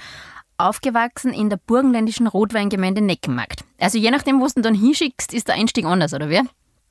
aufgewachsen 0.56 1.32
in 1.32 1.50
der 1.50 1.56
burgenländischen 1.56 2.26
Rotweingemeinde 2.26 3.00
Neckenmarkt. 3.00 3.64
Also 3.78 3.98
je 3.98 4.10
nachdem, 4.10 4.40
wo 4.40 4.46
du 4.46 4.60
dann 4.60 4.74
hinschickst, 4.74 5.34
ist 5.34 5.48
der 5.48 5.56
Einstieg 5.56 5.84
anders, 5.84 6.14
oder 6.14 6.30
wie? 6.30 6.40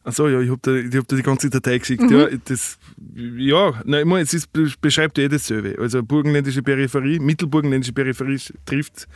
Achso, 0.04 0.28
ja, 0.28 0.42
ich 0.42 0.50
habe 0.50 0.60
dir, 0.90 1.00
hab 1.00 1.08
dir 1.08 1.16
die 1.16 1.24
ganze 1.24 1.50
Datei 1.50 1.78
geschickt. 1.78 2.02
Mhm. 2.02 2.18
Ja, 2.18 2.28
das, 2.46 2.78
ja 3.38 3.82
nein, 3.86 4.02
ich 4.02 4.06
meine, 4.06 4.22
es 4.24 4.34
ist, 4.34 4.50
beschreibt 4.82 5.18
eh 5.18 5.30
dasselbe. 5.30 5.76
Also 5.80 6.04
burgenländische 6.04 6.62
Peripherie, 6.62 7.20
mittelburgenländische 7.20 7.94
Peripherie 7.94 8.40
trifft 8.66 9.08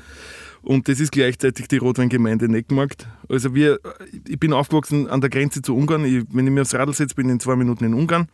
und 0.68 0.88
das 0.90 1.00
ist 1.00 1.12
gleichzeitig 1.12 1.70
die 1.70 1.78
Rotweingemeinde 1.78 2.50
Neckenmarkt. 2.50 3.08
Also 3.30 3.56
wir, 3.56 3.80
ich 4.28 4.38
bin 4.38 4.52
aufgewachsen 4.54 5.08
an 5.08 5.22
der 5.22 5.30
Grenze 5.30 5.62
zu 5.62 5.76
Ungarn. 5.76 6.04
Ich, 6.04 6.26
wenn 6.32 6.46
ich 6.46 6.52
mir 6.52 6.62
aufs 6.62 6.74
Radl 6.74 6.94
setze, 6.94 7.16
bin 7.16 7.28
ich 7.28 7.34
in 7.34 7.40
zwei 7.40 7.56
Minuten 7.56 7.86
in 7.86 7.94
Ungarn. 7.94 8.28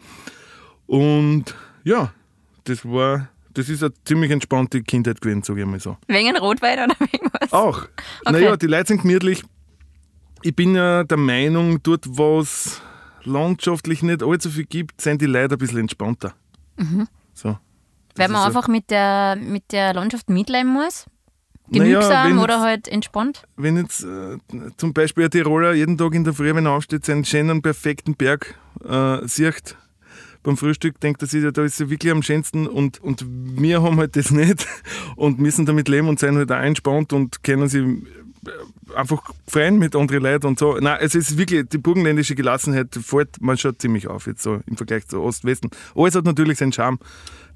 Und 0.88 1.56
ja, 1.84 2.12
das 2.64 2.86
war, 2.86 3.30
das 3.54 3.70
ist 3.70 3.84
eine 3.84 3.94
ziemlich 4.06 4.32
entspannte 4.32 4.82
Kindheit 4.82 5.22
gewesen, 5.22 5.44
sage 5.44 5.62
ich 5.62 5.68
mal 5.68 5.80
so. 5.80 5.98
Wegen 6.08 6.36
Rotwein 6.38 6.80
oder 6.80 6.96
wegen 7.00 7.30
was? 7.40 7.54
Auch. 7.54 7.88
Naja, 8.26 8.58
die 8.58 8.68
Leute 8.68 8.88
sind 8.88 9.04
gemütlich. 9.04 9.44
Ich 10.44 10.56
bin 10.56 10.76
ja 10.76 11.04
der 11.04 11.18
Meinung, 11.18 11.82
dort, 11.84 12.06
wo 12.08 12.40
es 12.40 12.82
landschaftlich 13.24 14.04
nicht 14.04 14.22
allzu 14.22 14.50
viel 14.50 14.66
gibt, 14.66 15.02
sind 15.02 15.22
die 15.22 15.26
Leute 15.26 15.56
ein 15.56 15.58
bisschen 15.58 15.80
entspannter. 15.80 16.34
So. 17.34 17.58
Weil 18.16 18.30
man 18.30 18.46
einfach 18.46 18.68
mit 18.68 18.90
der, 18.92 19.36
mit 19.38 19.72
der 19.72 19.94
Landschaft 19.94 20.30
mitleben 20.30 20.72
muss? 20.74 21.06
Naja, 21.70 21.84
Genügsam 22.02 22.30
wenn 22.30 22.40
oder 22.40 22.56
jetzt- 22.56 22.64
halt 22.64 22.88
entspannt? 22.90 23.44
Wenn 23.56 23.78
jetzt 23.78 24.04
äh, 24.04 24.38
zum 24.78 24.94
Beispiel 24.94 25.24
ein 25.26 25.32
Tiroler 25.32 25.74
jeden 25.74 25.98
Tag 25.98 26.14
in 26.14 26.24
der 26.26 26.34
Früh, 26.34 26.54
wenn 26.54 26.66
er 26.66 26.74
aufsteht, 26.74 27.06
seinen 27.06 27.24
schönen, 27.26 27.62
perfekten 27.62 28.16
Berg 28.16 28.56
äh, 28.84 29.26
sieht 29.28 29.78
beim 30.44 30.58
Frühstück, 30.58 31.00
denkt 31.00 31.22
er 31.22 31.28
sich, 31.30 31.42
ja, 31.42 31.52
da 31.52 31.64
ist 31.64 31.80
er 31.80 31.90
wirklich 31.90 32.12
am 32.12 32.22
schönsten 32.22 32.68
und, 32.68 33.00
und 33.00 33.26
wir 33.26 33.82
haben 33.82 33.98
halt 33.98 34.18
das 34.18 34.30
nicht 34.32 34.68
und 35.16 35.40
müssen 35.40 35.66
damit 35.66 35.88
leben 35.88 36.10
und 36.10 36.20
sind 36.20 36.36
halt 36.36 36.52
auch 36.52 36.58
entspannt 36.62 37.14
und 37.14 37.44
können 37.44 37.70
sich 37.70 37.82
äh, 37.84 38.50
einfach 38.96 39.34
freuen 39.48 39.78
mit 39.78 39.96
anderen 39.96 40.24
Leuten 40.24 40.48
und 40.48 40.60
so. 40.60 40.78
Nein, 40.78 40.98
es 41.02 41.16
ist 41.16 41.38
wirklich, 41.38 41.68
die 41.70 41.78
burgenländische 41.78 42.36
Gelassenheit 42.36 42.96
fällt 42.96 43.42
man 43.42 43.58
schon 43.58 43.78
ziemlich 43.78 44.08
auf 44.08 44.28
jetzt 44.28 44.44
so 44.44 44.60
im 44.66 44.78
Vergleich 44.78 45.08
zu 45.08 45.22
Ost-Westen. 45.22 45.70
Alles 45.96 46.16
hat 46.16 46.26
natürlich 46.26 46.58
seinen 46.58 46.74
Charme, 46.74 47.00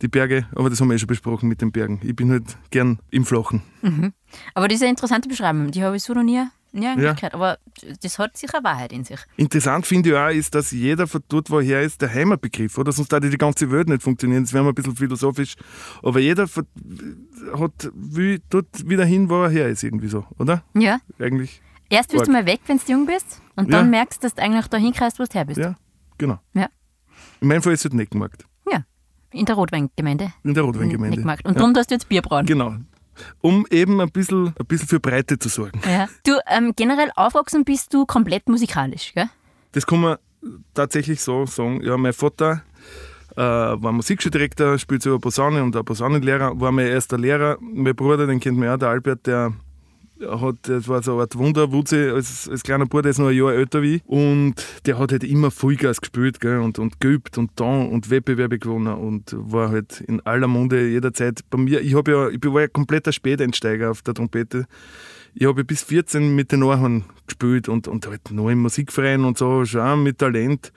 die 0.02 0.08
Berge, 0.08 0.48
aber 0.56 0.70
das 0.70 0.80
haben 0.82 0.90
wir 0.90 0.96
eh 0.96 1.00
schon 1.00 1.08
besprochen 1.08 1.50
mit 1.50 1.62
den 1.62 1.72
Bergen. 1.72 2.00
Ich 2.04 2.16
bin 2.16 2.32
halt 2.32 2.58
gern 2.70 3.00
im 3.10 3.26
Flachen. 3.26 3.62
Aber 4.54 4.68
diese 4.68 4.86
interessante 4.86 5.30
Beschreibung, 5.30 5.72
die 5.72 5.84
habe 5.84 5.96
ich 5.96 6.04
so 6.04 6.14
noch 6.14 6.24
nie 6.24 6.44
Ja, 6.74 6.96
Ja. 6.98 7.16
Aber 7.32 7.58
das 8.02 8.20
hat 8.20 8.38
sicher 8.38 8.64
Wahrheit 8.64 8.92
in 8.92 9.04
sich. 9.04 9.20
Interessant 9.38 9.86
finde 9.88 10.10
ich 10.10 10.16
auch, 10.16 10.30
ist, 10.30 10.54
dass 10.54 10.72
jeder 10.72 11.08
von 11.08 11.22
dort, 11.30 11.50
wo 11.50 11.60
er 11.60 11.66
her 11.66 11.82
ist, 11.82 12.02
der 12.02 12.14
Heimatbegriff, 12.14 12.78
oder? 12.78 12.92
Sonst 12.92 13.12
würde 13.12 13.30
die 13.30 13.38
ganze 13.38 13.72
Welt 13.72 13.88
nicht 13.90 14.04
funktionieren. 14.04 14.44
Das 14.44 14.54
wäre 14.54 14.64
mal 14.64 14.70
ein 14.72 14.76
bisschen 14.76 14.96
philosophisch. 14.96 15.56
Aber 16.04 16.20
jeder 16.20 16.44
hat, 16.46 17.90
will 17.94 18.42
dort 18.50 18.88
wieder 18.88 19.06
hin, 19.06 19.30
wo 19.30 19.44
er 19.44 19.50
her 19.50 19.68
ist, 19.70 19.84
irgendwie 19.84 20.08
so, 20.08 20.26
oder? 20.38 20.64
Ja. 20.76 21.00
Eigentlich, 21.20 21.62
Erst 21.90 22.10
bist 22.10 22.22
Arg. 22.22 22.26
du 22.28 22.32
mal 22.34 22.46
weg, 22.46 22.60
wenn 22.68 22.78
du 22.78 22.92
jung 22.92 23.06
bist. 23.06 23.42
Und 23.56 23.72
Ja. 23.72 23.78
dann 23.80 23.90
merkst 23.90 24.22
du, 24.22 24.28
dass 24.28 24.36
du 24.36 24.42
eigentlich 24.44 24.68
da 24.68 24.78
hinkreist, 24.78 25.20
wo 25.20 25.24
du 25.24 25.34
her 25.34 25.46
bist. 25.46 25.60
ja, 25.60 25.76
genau. 26.18 26.40
Ja. 26.54 26.68
In 27.40 27.48
meinem 27.48 27.62
Fall 27.62 27.74
ist 27.74 27.80
es 27.82 27.86
halt 27.86 27.94
Neckenmarkt, 27.94 28.46
Ja. 28.72 28.84
In 29.32 29.46
der 29.46 29.56
Rotweingemeinde. 29.56 30.34
in 30.44 30.54
der 30.54 30.64
Rotweingemeinde. 30.64 31.16
Neckenmarkt. 31.18 31.46
Und 31.46 31.54
ja. 31.54 31.60
darum 31.60 31.74
darfst 31.74 31.92
du 31.92 31.96
jetzt 31.96 32.10
Bier 32.10 32.22
brauen. 32.22 32.46
Genau. 32.46 32.76
Um 33.42 33.66
eben 33.70 34.00
ein 34.02 34.12
bisschen, 34.12 34.54
ein 34.60 34.66
bisschen 34.68 34.88
für 34.88 35.00
Breite 35.00 35.40
zu 35.40 35.50
sorgen. 35.50 35.80
Ja. 35.86 36.08
Du, 36.26 36.34
ähm, 36.48 36.74
generell 36.76 37.12
aufwachsen 37.16 37.64
bist 37.64 37.94
du 37.94 38.06
komplett 38.06 38.48
musikalisch, 38.50 39.14
gell? 39.14 39.30
Das 39.72 39.86
kann 39.86 40.02
man 40.02 40.18
tatsächlich 40.74 41.22
so 41.22 41.46
sagen. 41.46 41.82
Ja, 41.84 41.98
mein 41.98 42.14
Vater 42.14 42.64
äh, 43.36 43.42
war 43.42 43.92
Musikschuldirektor, 43.92 44.78
spielt 44.80 45.04
selber 45.04 45.20
Posaune 45.20 45.64
und 45.64 45.76
ein 45.76 45.86
Posaunenlehrer, 45.86 46.60
war 46.60 46.72
mein 46.72 46.88
erster 46.88 47.18
Lehrer. 47.18 47.58
Mein 47.60 47.96
Bruder, 47.96 48.28
den 48.28 48.40
kennt 48.40 48.58
man 48.58 48.70
auch, 48.70 48.78
der 48.78 48.90
Albert, 48.90 49.28
der 49.28 49.54
hat, 50.22 50.56
das 50.64 50.88
war 50.88 51.04
so 51.04 51.14
eine 51.14 51.22
Art 51.22 51.38
Wunderwutze 51.38 52.14
als, 52.14 52.50
als 52.50 52.64
kleiner 52.64 52.86
Bruder, 52.86 53.04
der 53.04 53.12
ist 53.12 53.20
noch 53.20 53.28
ein 53.28 53.36
Jahr 53.36 53.54
älter 53.54 53.82
wie. 53.82 54.02
Und 54.06 54.56
der 54.86 55.00
hat 55.00 55.12
halt 55.12 55.24
immer 55.24 55.52
Vollgas 55.52 56.02
gespielt 56.02 56.40
gell, 56.40 56.60
und, 56.60 56.80
und 56.80 57.00
geübt 57.00 57.38
und 57.38 57.52
da 57.56 57.66
und 57.66 58.10
Wettbewerbe 58.10 58.60
gewonnen 58.60 58.94
und 58.94 59.36
war 59.38 59.70
halt 59.70 60.02
in 60.02 60.20
aller 60.22 60.48
Munde 60.48 60.88
jederzeit. 60.88 61.42
Bei 61.50 61.58
mir, 61.58 61.82
ich, 61.82 61.92
ja, 61.92 62.30
ich 62.30 62.44
war 62.44 62.62
ja 62.62 62.68
kompletter 62.68 63.12
Späteinsteiger 63.12 63.92
auf 63.92 64.02
der 64.02 64.14
Trompete. 64.14 64.66
Ich 65.34 65.46
habe 65.46 65.64
bis 65.64 65.84
14 65.84 66.36
mit 66.36 66.52
den 66.52 66.64
Ohren 66.64 67.06
gespielt 67.28 67.70
und, 67.70 67.88
und 67.88 68.08
halt 68.08 68.32
noch 68.32 68.50
im 68.50 68.60
Musikverein 68.60 69.24
und 69.24 69.38
so, 69.38 69.66
schon 69.66 70.02
mit 70.04 70.18
Talent, 70.18 70.72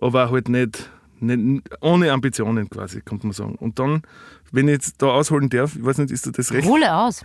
aber 0.00 0.30
halt 0.30 0.48
nicht, 0.48 0.90
nicht 1.22 1.62
ohne 1.80 2.12
Ambitionen 2.12 2.68
quasi, 2.68 3.00
kann 3.00 3.20
man 3.22 3.32
sagen. 3.32 3.56
Und 3.56 3.78
dann, 3.78 4.02
wenn 4.52 4.68
ich 4.68 4.72
jetzt 4.72 5.02
da 5.02 5.08
ausholen 5.08 5.48
darf, 5.48 5.76
ich 5.76 5.84
weiß 5.84 5.98
nicht, 5.98 6.10
ist 6.10 6.26
das 6.38 6.52
recht? 6.52 6.68
Hole 6.68 6.94
aus. 6.94 7.22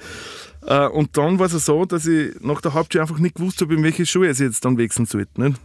Äh, 0.65 0.87
und 0.87 1.17
dann 1.17 1.39
war 1.39 1.47
es 1.47 1.65
so, 1.65 1.85
dass 1.85 2.05
ich 2.05 2.35
nach 2.41 2.61
der 2.61 2.73
Hauptschule 2.73 3.01
einfach 3.01 3.19
nicht 3.19 3.35
gewusst 3.35 3.61
habe, 3.61 3.73
in 3.73 3.83
welche 3.83 4.05
Schule 4.05 4.31
ich 4.31 4.39
jetzt 4.39 4.65
dann 4.65 4.77
wechseln 4.77 5.05
sollte. 5.05 5.41
Nicht? 5.41 5.59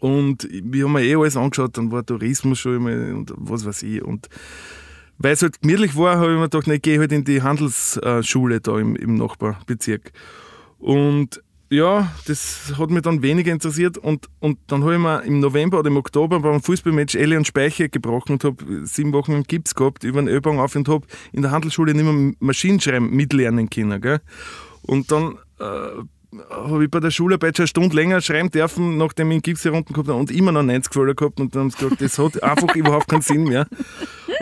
Und 0.00 0.48
wir 0.50 0.84
haben 0.84 0.92
mir 0.92 1.02
eh 1.04 1.16
alles 1.16 1.36
angeschaut, 1.36 1.78
dann 1.78 1.90
war 1.90 2.04
Tourismusschule 2.04 2.78
mal 2.78 3.14
und 3.14 3.32
was 3.36 3.64
weiß 3.64 3.84
ich. 3.84 4.02
Und 4.02 4.28
weil 5.18 5.32
es 5.32 5.42
halt 5.42 5.62
gemütlich 5.62 5.96
war, 5.96 6.18
habe 6.18 6.32
ich 6.32 6.38
mir 6.38 6.48
gedacht, 6.48 6.68
ich 6.68 6.82
gehe 6.82 6.98
halt 6.98 7.12
in 7.12 7.24
die 7.24 7.42
Handelsschule 7.42 8.60
da 8.60 8.78
im, 8.78 8.96
im 8.96 9.14
Nachbarbezirk. 9.14 10.12
Und 10.78 11.42
ja, 11.74 12.12
das 12.26 12.74
hat 12.78 12.90
mich 12.90 13.02
dann 13.02 13.22
weniger 13.22 13.52
interessiert 13.52 13.98
und, 13.98 14.28
und 14.38 14.58
dann 14.68 14.82
habe 14.82 14.94
ich 14.94 15.00
mir 15.00 15.22
im 15.24 15.40
November 15.40 15.80
oder 15.80 15.88
im 15.88 15.96
Oktober 15.96 16.40
beim 16.40 16.62
Fußballmatch 16.62 17.16
Elle 17.16 17.36
und 17.36 17.46
Speiche 17.46 17.88
gebrochen 17.88 18.32
und 18.32 18.44
habe 18.44 18.86
sieben 18.86 19.12
Wochen 19.12 19.32
einen 19.32 19.44
Gips 19.44 19.74
gehabt, 19.74 20.04
über 20.04 20.20
den 20.20 20.28
Ölbahn 20.28 20.58
auf 20.58 20.76
und 20.76 20.88
habe 20.88 21.06
in 21.32 21.42
der 21.42 21.50
Handelsschule 21.50 21.94
nicht 21.94 22.04
mehr 22.04 22.32
Maschinenschreiben 22.38 23.10
mitlernen 23.10 23.70
können. 23.70 24.00
Gell? 24.00 24.20
Und 24.82 25.10
dann 25.10 25.38
äh, 25.58 25.64
habe 26.50 26.84
ich 26.84 26.90
bei 26.90 27.00
der 27.00 27.10
Schularbeit 27.10 27.56
schon 27.56 27.64
eine 27.64 27.68
Stunde 27.68 27.96
länger 27.96 28.20
schreiben 28.20 28.50
dürfen, 28.50 28.96
nachdem 28.96 29.30
ich 29.30 29.34
einen 29.34 29.42
Gips 29.42 29.64
herunter 29.64 29.92
gehabt 29.92 30.08
habe 30.08 30.18
und 30.18 30.30
immer 30.30 30.52
noch 30.52 30.62
90 30.62 30.92
Fehler 30.92 31.14
gehabt 31.14 31.40
und 31.40 31.54
dann 31.54 31.62
haben 31.62 31.70
sie 31.70 31.78
gesagt, 31.78 32.00
das 32.00 32.18
hat 32.18 32.42
einfach 32.42 32.74
überhaupt 32.76 33.08
keinen 33.08 33.22
Sinn 33.22 33.44
mehr. 33.44 33.66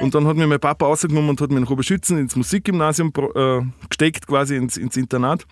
Und 0.01 0.15
dann 0.15 0.27
hat 0.27 0.37
mir 0.37 0.47
mein 0.47 0.61
Papa 0.61 0.87
rausgenommen 0.87 1.31
und 1.31 1.41
hat 1.41 1.51
mich 1.51 1.61
nach 1.61 1.71
Oberschützen 1.71 2.19
ins 2.19 2.37
Musikgymnasium 2.37 3.13
äh, 3.35 3.61
gesteckt, 3.89 4.27
quasi 4.27 4.57
ins, 4.57 4.77
ins 4.77 4.97
Internat. 4.97 5.47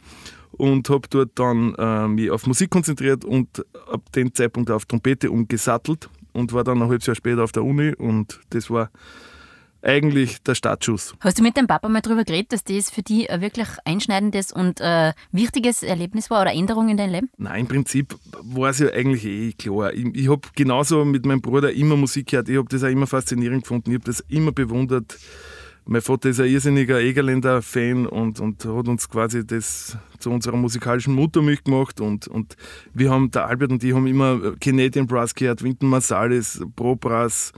Und 0.60 0.90
habe 0.90 1.08
dort 1.08 1.30
dann 1.36 1.74
äh, 1.76 2.06
mich 2.06 2.30
auf 2.30 2.46
Musik 2.46 2.68
konzentriert 2.68 3.24
und 3.24 3.64
ab 3.90 4.12
dem 4.14 4.34
Zeitpunkt 4.34 4.70
auf 4.70 4.84
Trompete 4.84 5.30
umgesattelt 5.30 6.10
und 6.34 6.52
war 6.52 6.64
dann 6.64 6.82
ein 6.82 6.88
halbes 6.90 7.06
Jahr 7.06 7.16
später 7.16 7.42
auf 7.42 7.52
der 7.52 7.64
Uni 7.64 7.94
und 7.94 8.40
das 8.50 8.68
war 8.68 8.90
eigentlich 9.82 10.42
der 10.42 10.54
Startschuss. 10.54 11.14
Hast 11.20 11.38
du 11.38 11.42
mit 11.42 11.56
deinem 11.56 11.66
Papa 11.66 11.88
mal 11.88 12.02
darüber 12.02 12.24
geredet, 12.24 12.52
dass 12.52 12.62
das 12.62 12.90
für 12.90 13.00
dich 13.00 13.30
ein 13.30 13.40
wirklich 13.40 13.68
einschneidendes 13.86 14.52
und 14.52 14.82
äh, 14.82 15.14
wichtiges 15.32 15.82
Erlebnis 15.82 16.28
war 16.28 16.42
oder 16.42 16.52
Änderung 16.52 16.90
in 16.90 16.98
deinem 16.98 17.12
Leben? 17.12 17.30
Nein, 17.38 17.60
im 17.60 17.66
Prinzip 17.66 18.14
war 18.42 18.68
es 18.68 18.80
ja 18.80 18.88
eigentlich 18.88 19.24
eh 19.24 19.52
klar. 19.52 19.94
Ich, 19.94 20.04
ich 20.14 20.28
habe 20.28 20.42
genauso 20.54 21.06
mit 21.06 21.24
meinem 21.24 21.40
Bruder 21.40 21.72
immer 21.72 21.96
Musik 21.96 22.28
gehört. 22.28 22.50
Ich 22.50 22.58
habe 22.58 22.68
das 22.68 22.84
auch 22.84 22.88
immer 22.88 23.06
faszinierend 23.06 23.62
gefunden. 23.62 23.92
Ich 23.92 23.94
habe 23.94 24.04
das 24.04 24.20
immer 24.28 24.52
bewundert. 24.52 25.18
Mein 25.86 26.02
Vater 26.02 26.28
ist 26.28 26.40
ein 26.40 26.48
irrsinniger 26.48 27.00
Egerländer-Fan 27.00 28.06
und, 28.06 28.38
und 28.38 28.64
hat 28.64 28.88
uns 28.88 29.08
quasi 29.08 29.46
das 29.46 29.96
zu 30.18 30.30
unserer 30.30 30.56
musikalischen 30.56 31.14
Muttermilch 31.14 31.64
gemacht. 31.64 32.00
Und, 32.00 32.28
und 32.28 32.56
wir 32.92 33.10
haben, 33.10 33.30
der 33.30 33.46
Albert 33.46 33.72
und 33.72 33.82
ich 33.82 33.94
haben 33.94 34.06
immer 34.06 34.54
Canadian 34.60 35.06
Brass 35.06 35.34
gehört, 35.34 35.62
Winton 35.62 35.88
Marsalis, 35.88 36.62
Pro 36.76 36.94
Brass. 36.94 37.52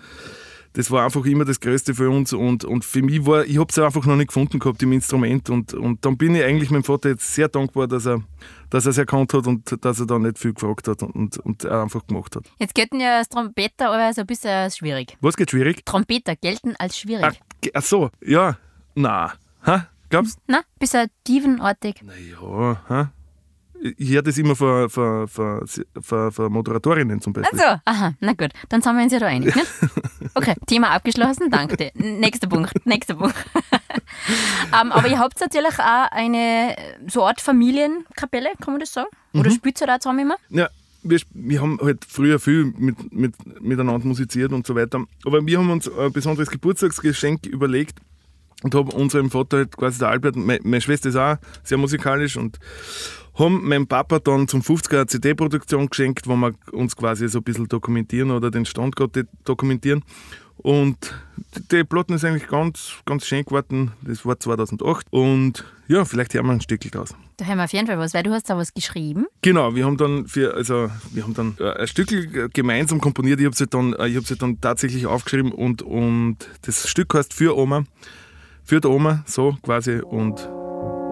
Das 0.74 0.90
war 0.90 1.04
einfach 1.04 1.24
immer 1.26 1.44
das 1.44 1.60
Größte 1.60 1.94
für 1.94 2.08
uns 2.08 2.32
und, 2.32 2.64
und 2.64 2.84
für 2.84 3.02
mich 3.02 3.26
war, 3.26 3.44
ich 3.44 3.58
habe 3.58 3.68
es 3.70 3.78
einfach 3.78 4.06
noch 4.06 4.16
nicht 4.16 4.28
gefunden 4.28 4.58
gehabt 4.58 4.82
im 4.82 4.92
Instrument 4.92 5.50
und, 5.50 5.74
und 5.74 6.04
dann 6.04 6.16
bin 6.16 6.34
ich 6.34 6.42
eigentlich 6.42 6.70
meinem 6.70 6.84
Vater 6.84 7.10
jetzt 7.10 7.34
sehr 7.34 7.48
dankbar, 7.48 7.86
dass 7.86 8.06
er 8.06 8.22
dass 8.72 8.86
er 8.86 8.90
es 8.90 8.98
erkannt 8.98 9.34
hat 9.34 9.46
und 9.46 9.84
dass 9.84 10.00
er 10.00 10.06
da 10.06 10.18
nicht 10.18 10.38
viel 10.38 10.54
gefragt 10.54 10.88
hat 10.88 11.02
und, 11.02 11.36
und 11.38 11.64
er 11.64 11.82
einfach 11.82 12.06
gemacht 12.06 12.34
hat. 12.36 12.44
Jetzt 12.58 12.74
gelten 12.74 13.00
ja 13.00 13.18
als 13.18 13.28
Trompeter 13.28 13.90
aber 13.90 14.14
so 14.14 14.22
ein 14.22 14.26
bisschen 14.26 14.50
als 14.50 14.78
schwierig. 14.78 15.18
Was 15.20 15.36
geht 15.36 15.50
schwierig? 15.50 15.84
Trompeter 15.84 16.36
gelten 16.36 16.74
als 16.78 16.98
schwierig. 16.98 17.24
Ach, 17.26 17.68
ach 17.74 17.82
so, 17.82 18.10
ja, 18.24 18.56
na, 18.94 19.34
ha, 19.66 19.88
glaubst 20.08 20.38
Na, 20.46 20.62
bisschen 20.78 21.08
dievenartig. 21.28 22.02
Ja, 22.02 22.82
ha? 22.88 23.12
Ich 23.98 24.10
höre 24.10 24.22
das 24.22 24.38
immer 24.38 24.54
von, 24.54 24.88
von, 24.88 25.26
von, 25.28 25.66
von, 26.00 26.32
von 26.32 26.52
Moderatorinnen 26.52 27.20
zum 27.20 27.32
Beispiel. 27.32 27.60
Also, 27.60 27.80
aha, 27.84 28.14
na 28.20 28.32
gut, 28.32 28.50
dann 28.68 28.80
sind 28.80 28.96
wir 28.96 29.02
uns 29.02 29.12
ja 29.12 29.18
da 29.18 29.26
einig. 29.26 29.54
Ne? 29.54 29.62
Okay, 30.34 30.54
Thema 30.66 30.90
abgeschlossen, 30.90 31.50
danke 31.50 31.76
dir. 31.76 31.90
Nächster 31.94 32.46
Punkt, 32.46 32.86
nächster 32.86 33.14
Punkt. 33.14 33.34
ähm, 34.80 34.92
aber 34.92 35.08
ihr 35.08 35.18
habt 35.18 35.38
natürlich 35.40 35.78
auch 35.78 36.06
eine 36.10 36.74
so 37.06 37.24
Art 37.26 37.40
Familienkapelle, 37.40 38.50
kann 38.60 38.74
man 38.74 38.80
das 38.80 38.92
sagen? 38.92 39.08
Oder 39.34 39.50
Mhm. 39.50 39.54
spielt 39.54 39.80
ihr 39.80 39.86
da 39.86 40.00
zusammen 40.00 40.20
immer? 40.20 40.36
Ja, 40.48 40.68
wir, 41.02 41.20
wir 41.34 41.60
haben 41.60 41.78
halt 41.82 42.04
früher 42.06 42.38
viel 42.38 42.72
mit, 42.78 43.12
mit, 43.12 43.34
miteinander 43.60 44.06
musiziert 44.06 44.52
und 44.52 44.66
so 44.66 44.74
weiter. 44.74 45.04
Aber 45.24 45.44
wir 45.44 45.58
haben 45.58 45.70
uns 45.70 45.90
ein 45.90 46.12
besonderes 46.12 46.50
Geburtstagsgeschenk 46.50 47.46
überlegt 47.46 47.98
und 48.62 48.74
haben 48.74 48.90
unserem 48.90 49.30
Vater 49.30 49.58
halt 49.58 49.76
quasi 49.76 49.98
der 49.98 50.08
Albert, 50.08 50.36
meine, 50.36 50.60
meine 50.62 50.80
Schwester 50.80 51.08
ist 51.08 51.16
auch 51.16 51.36
sehr 51.64 51.78
musikalisch 51.78 52.36
und 52.36 52.58
haben 53.34 53.66
meinem 53.66 53.86
Papa 53.86 54.18
dann 54.18 54.48
zum 54.48 54.60
50er 54.60 55.06
CD-Produktion 55.06 55.88
geschenkt, 55.88 56.26
wo 56.26 56.36
wir 56.36 56.52
uns 56.72 56.96
quasi 56.96 57.28
so 57.28 57.38
ein 57.38 57.44
bisschen 57.44 57.68
dokumentieren 57.68 58.30
oder 58.30 58.50
den 58.50 58.66
Stand 58.66 58.96
gerade 58.96 59.26
dokumentieren. 59.44 60.04
Und 60.58 61.14
die 61.72 61.82
Platten 61.82 62.14
ist 62.14 62.24
eigentlich 62.24 62.46
ganz, 62.46 62.94
ganz 63.04 63.26
schön 63.26 63.44
geworden. 63.44 63.92
Das 64.02 64.24
war 64.24 64.38
2008. 64.38 65.06
Und 65.10 65.64
ja, 65.88 66.04
vielleicht 66.04 66.34
hören 66.34 66.46
wir 66.46 66.52
ein 66.52 66.60
Stückchen 66.60 66.90
draus. 66.92 67.14
Da 67.36 67.46
haben 67.46 67.58
wir 67.58 67.64
auf 67.64 67.72
jeden 67.72 67.86
Fall 67.86 67.98
was, 67.98 68.14
weil 68.14 68.22
du 68.22 68.30
hast 68.30 68.48
da 68.48 68.56
was 68.56 68.72
geschrieben. 68.72 69.26
Genau, 69.40 69.74
wir 69.74 69.84
haben 69.84 69.96
dann 69.96 70.26
für, 70.26 70.54
also 70.54 70.88
wir 71.10 71.24
haben 71.24 71.34
dann 71.34 71.56
äh, 71.58 71.80
ein 71.80 71.86
Stück 71.88 72.52
gemeinsam 72.52 73.00
komponiert. 73.00 73.40
Ich 73.40 73.46
habe 73.46 73.56
sie 73.56 73.66
dann, 73.66 73.94
äh, 73.94 74.06
ich 74.06 74.26
sie 74.26 74.36
dann 74.36 74.60
tatsächlich 74.60 75.06
aufgeschrieben 75.06 75.50
und, 75.50 75.82
und 75.82 76.36
das 76.62 76.88
Stück 76.88 77.12
heißt 77.14 77.34
für 77.34 77.56
Oma, 77.56 77.84
für 78.62 78.80
die 78.80 78.88
Oma, 78.88 79.24
so 79.26 79.56
quasi 79.62 79.98
und, 79.98 80.46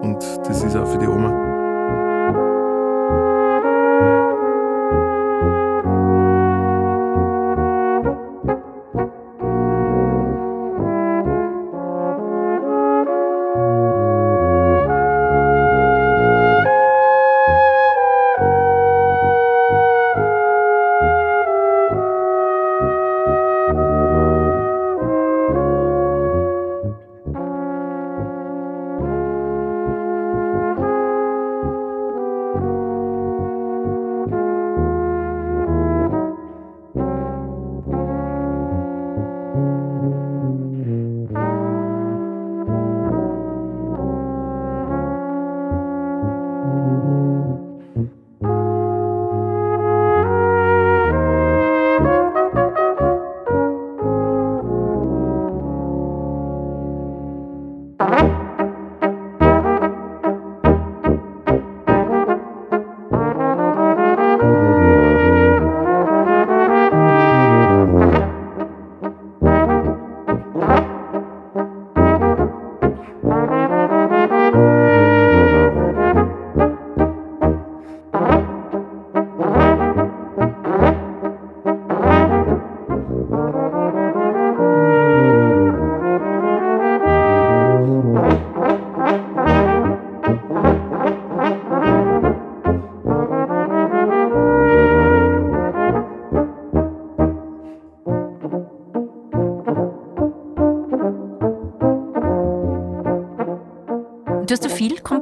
und 0.01 0.21
das 0.47 0.63
ist 0.63 0.75
auch 0.77 0.89
für 0.89 0.99
die 0.99 1.07
Oma. 1.07 1.50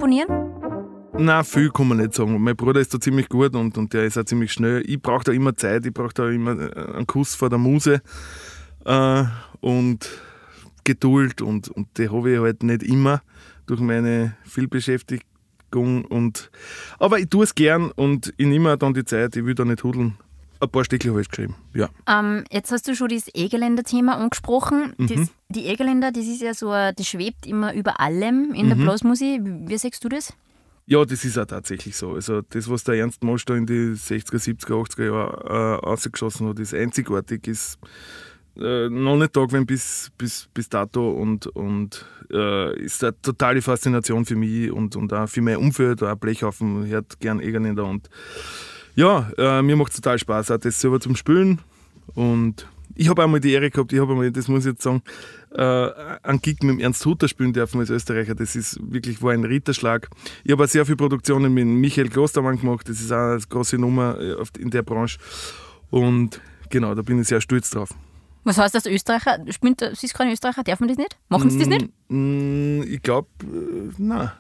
Komponieren? 0.10 0.28
Na, 1.18 1.44
viel 1.44 1.70
kann 1.70 1.88
man 1.88 1.98
nicht 1.98 2.14
sagen. 2.14 2.42
Mein 2.42 2.56
Bruder 2.56 2.80
ist 2.80 2.94
da 2.94 3.00
ziemlich 3.00 3.30
gut 3.30 3.56
und, 3.56 3.78
und 3.78 3.94
der 3.94 4.06
ist 4.06 4.18
auch 4.18 4.24
ziemlich 4.24 4.52
schnell. 4.52 4.84
Ich 4.86 5.02
brauche 5.02 5.24
da 5.26 5.32
immer 5.32 5.56
Zeit, 5.56 5.86
ich 5.86 5.94
brauche 5.94 6.14
da 6.14 6.30
immer 6.30 6.60
äh, 6.60 6.96
einen 6.96 7.08
Kuss 7.08 7.36
vor 7.36 7.50
der 7.50 7.60
Muse 7.60 8.02
äh, 8.86 9.24
und 9.60 10.10
Geduld 10.84 11.42
und, 11.42 11.70
und 11.70 11.98
die 11.98 12.10
habe 12.10 12.32
ich 12.32 12.40
halt 12.40 12.64
nicht 12.64 12.84
immer 12.84 13.22
durch 13.66 13.82
meine 13.82 14.36
Vielbeschäftigung. 14.46 16.06
Und, 16.06 16.50
aber 17.00 17.20
ich 17.20 17.30
tue 17.30 17.44
es 17.44 17.54
gern 17.54 17.92
und 17.92 18.34
ich 18.38 18.48
nehme 18.48 18.78
dann 18.78 18.94
die 18.94 19.06
Zeit, 19.06 19.36
ich 19.36 19.46
will 19.46 19.56
da 19.56 19.66
nicht 19.66 19.84
hudeln. 19.84 20.18
Ein 20.62 20.70
paar 20.70 20.84
Stücke 20.84 21.10
habe 21.10 21.22
ich 21.22 21.30
geschrieben, 21.30 21.56
ja. 21.74 21.90
Ähm, 22.08 22.44
jetzt 22.52 22.72
hast 22.72 22.88
du 22.88 22.96
schon 22.96 23.08
das 23.08 23.30
Egeländer-Thema 23.34 24.18
angesprochen. 24.18 24.94
Mhm. 24.98 25.08
Das, 25.08 25.28
die 25.50 25.66
Egeländer, 25.68 26.12
das 26.12 26.26
ist 26.26 26.42
ja 26.42 26.54
so, 26.54 26.72
das 26.72 27.08
schwebt 27.08 27.48
immer 27.48 27.74
über 27.74 28.00
allem 28.02 28.54
in 28.54 28.68
der 28.68 28.76
Mhm. 28.78 28.82
Blasmusik. 28.84 29.42
Wie, 29.46 29.70
wie 29.70 29.78
siehst 29.78 30.04
du 30.04 30.10
das? 30.10 30.34
Ja, 30.86 31.06
das 31.06 31.24
ist 31.24 31.38
auch 31.38 31.46
tatsächlich 31.46 31.96
so. 31.96 32.14
Also 32.14 32.42
das, 32.42 32.70
was 32.70 32.84
der 32.84 32.96
Ernst 32.96 33.24
Mosch 33.24 33.46
da 33.46 33.56
in 33.56 33.68
die 33.68 33.94
60er, 33.94 34.38
70er, 34.38 34.74
80er 34.74 35.06
Jahre 35.06 35.80
äh, 35.84 35.86
ausgeschossen 35.86 36.50
hat, 36.50 36.60
ist 36.60 36.74
einzigartig, 36.74 37.48
ist 37.48 37.78
äh, 38.58 38.90
noch 38.90 39.16
nicht 39.16 39.36
da 39.38 39.46
gewesen 39.46 39.66
bis, 39.68 40.12
bis, 40.18 40.50
bis 40.54 40.68
dato 40.68 41.12
und, 41.12 41.48
und 41.48 42.06
äh, 42.32 42.78
ist 42.82 43.04
eine 43.04 43.14
totale 43.22 43.62
Faszination 43.62 44.26
für 44.26 44.36
mich 44.36 44.72
und, 44.72 44.96
und 44.96 45.14
auch 45.14 45.30
für 45.30 45.42
mein 45.42 45.58
Umfeld, 45.58 46.02
auch 46.04 46.16
Blechhaufen, 46.16 46.86
hört 46.88 47.20
gern 47.20 47.40
Egerländer 47.40 47.86
und 47.86 48.10
ja, 48.96 49.30
äh, 49.38 49.62
mir 49.62 49.76
macht 49.76 49.92
es 49.92 49.98
total 49.98 50.20
Spaß, 50.20 50.52
auch 50.52 50.58
das 50.58 50.80
selber 50.80 51.00
zum 51.00 51.16
Spülen 51.16 51.60
und 52.16 52.68
ich 52.96 53.08
habe 53.08 53.24
einmal 53.24 53.40
die 53.40 53.54
Ehre 53.54 53.70
gehabt, 53.70 53.94
ich 53.94 54.00
habe 54.00 54.12
einmal, 54.12 54.30
das 54.32 54.50
muss 54.50 54.66
ich 54.66 54.72
jetzt 54.74 54.82
sagen, 54.82 55.02
äh, 55.52 55.62
einen 56.22 56.42
Gig 56.42 56.62
mit 56.64 56.72
dem 56.76 56.80
Ernst 56.80 57.06
Hutter 57.06 57.30
spielen 57.30 57.54
dürfen 57.54 57.80
als 57.80 57.90
Österreicher. 57.90 58.36
Das 58.36 58.58
ist 58.58 58.78
wirklich 58.92 59.22
war 59.22 59.32
ein 59.32 59.46
Ritterschlag. 59.46 60.10
Ich 60.44 60.52
habe 60.52 60.66
auch 60.66 60.68
sehr 60.68 60.86
viele 60.86 60.98
Produktionen 60.98 61.54
mit 61.54 61.66
Michael 61.66 62.10
Klostermann 62.10 62.60
gemacht. 62.60 62.90
Das 62.90 63.00
ist 63.00 63.12
auch 63.14 63.32
eine 63.32 63.40
große 63.48 63.78
Nummer 63.78 64.20
äh, 64.20 64.36
in 64.62 64.70
der 64.70 64.82
Branche. 64.82 65.18
Und 65.90 66.42
genau, 66.70 66.94
da 66.94 67.02
bin 67.02 67.22
ich 67.22 67.28
sehr 67.30 67.40
stolz 67.40 67.70
drauf. 67.70 67.90
Was 68.44 68.58
heißt 68.58 68.76
das 68.76 68.86
Österreicher? 68.86 69.40
Spielt, 69.50 69.80
sie 69.80 70.06
ist 70.06 70.14
kein 70.14 70.30
Österreicher, 70.32 70.64
darf 70.64 70.80
man 70.82 70.90
das 70.90 70.98
nicht? 70.98 71.18
Machen 71.30 71.50
sie 71.52 71.60
das 71.60 71.68
nicht? 71.68 71.90
Mm, 72.10 72.82
Ich 72.84 73.02
glaube, 73.02 73.28
äh, 73.44 73.94
nein. 73.98 74.32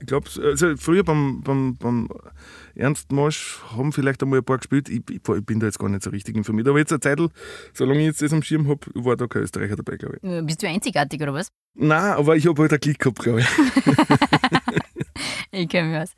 Ich 0.00 0.06
glaube, 0.06 0.28
also 0.42 0.76
früher 0.76 1.02
beim, 1.02 1.42
beim, 1.42 1.76
beim 1.76 2.08
Ernst 2.74 3.10
Mosch 3.10 3.60
haben 3.76 3.92
vielleicht 3.92 4.22
einmal 4.22 4.38
ein 4.38 4.44
paar 4.44 4.58
gespielt. 4.58 4.88
Ich, 4.88 5.02
ich, 5.10 5.16
ich 5.16 5.44
bin 5.44 5.58
da 5.58 5.66
jetzt 5.66 5.78
gar 5.78 5.88
nicht 5.88 6.02
so 6.02 6.10
richtig 6.10 6.36
informiert. 6.36 6.68
Aber 6.68 6.78
jetzt 6.78 6.92
eine 6.92 7.00
Zeit, 7.00 7.18
solange 7.74 8.00
ich 8.00 8.06
jetzt 8.06 8.22
das 8.22 8.32
am 8.32 8.42
Schirm 8.42 8.68
habe, 8.68 8.80
war 8.94 9.16
da 9.16 9.26
kein 9.26 9.42
Österreicher 9.42 9.76
dabei, 9.76 9.96
glaube 9.96 10.18
ich. 10.22 10.28
Äh, 10.28 10.42
Bist 10.42 10.62
du 10.62 10.68
einzigartig 10.68 11.20
oder 11.20 11.34
was? 11.34 11.48
Nein, 11.74 12.12
aber 12.12 12.36
ich 12.36 12.46
habe 12.46 12.62
halt 12.62 12.72
einen 12.72 12.80
Klick 12.80 12.98
gehabt, 12.98 13.18
glaube 13.18 13.40
ich. 13.40 13.46
Ich 15.50 15.68
kenne 15.68 15.88
mich 15.88 15.98
aus. 15.98 16.14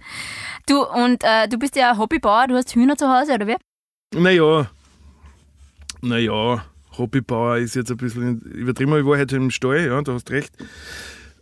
Du, 0.66 0.84
und 0.84 1.22
äh, 1.22 1.48
du 1.48 1.58
bist 1.58 1.76
ja 1.76 1.96
Hobbybauer, 1.96 2.48
du 2.48 2.56
hast 2.56 2.74
Hühner 2.74 2.96
zu 2.96 3.08
Hause, 3.08 3.34
oder 3.34 3.46
wie? 3.46 3.56
Naja, 4.14 4.70
naja, 6.02 6.64
Hobbybauer 6.98 7.58
ist 7.58 7.74
jetzt 7.74 7.90
ein 7.90 7.96
bisschen 7.96 8.40
übertrieben. 8.40 8.96
Ich 8.98 9.04
war 9.06 9.18
heute 9.18 9.36
im 9.36 9.50
Stall, 9.50 9.86
ja, 9.86 10.02
da 10.02 10.14
hast 10.14 10.30
recht. 10.30 10.52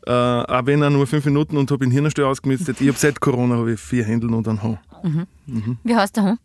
Äh, 0.07 0.11
auch 0.11 0.67
wenn 0.67 0.83
er 0.83 0.91
nur 0.91 1.07
fünf 1.07 1.25
Minuten 1.25 1.57
und 1.57 1.71
habe 1.71 1.85
den 1.85 1.91
Hirnstall 1.91 2.25
ausgemistet. 2.27 2.81
Ich 2.81 2.89
habe 2.89 2.99
seit 2.99 3.21
Corona 3.21 3.57
habe 3.57 3.73
ich 3.73 3.81
vier 3.81 4.05
Händel 4.05 4.33
und 4.33 4.47
einen 4.49 4.63
Hahn. 4.63 4.79
Wie 5.85 5.95
heißt 5.95 6.17
der 6.17 6.25
Hund? 6.25 6.41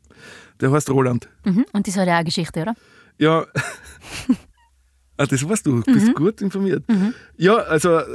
Der 0.61 0.71
heißt 0.71 0.89
Roland. 0.89 1.29
Mhm. 1.45 1.65
Und 1.73 1.87
das 1.87 1.97
hat 1.97 2.07
ja 2.07 2.13
auch 2.13 2.17
eine 2.17 2.25
Geschichte, 2.25 2.61
oder? 2.61 2.75
Ja, 3.17 3.45
ah, 5.17 5.25
das 5.25 5.47
weißt 5.47 5.65
du, 5.65 5.81
du 5.81 5.93
bist 5.93 6.15
gut 6.15 6.41
informiert. 6.41 6.83
Ja, 7.37 7.55
also 7.55 7.99
äh, 7.99 8.05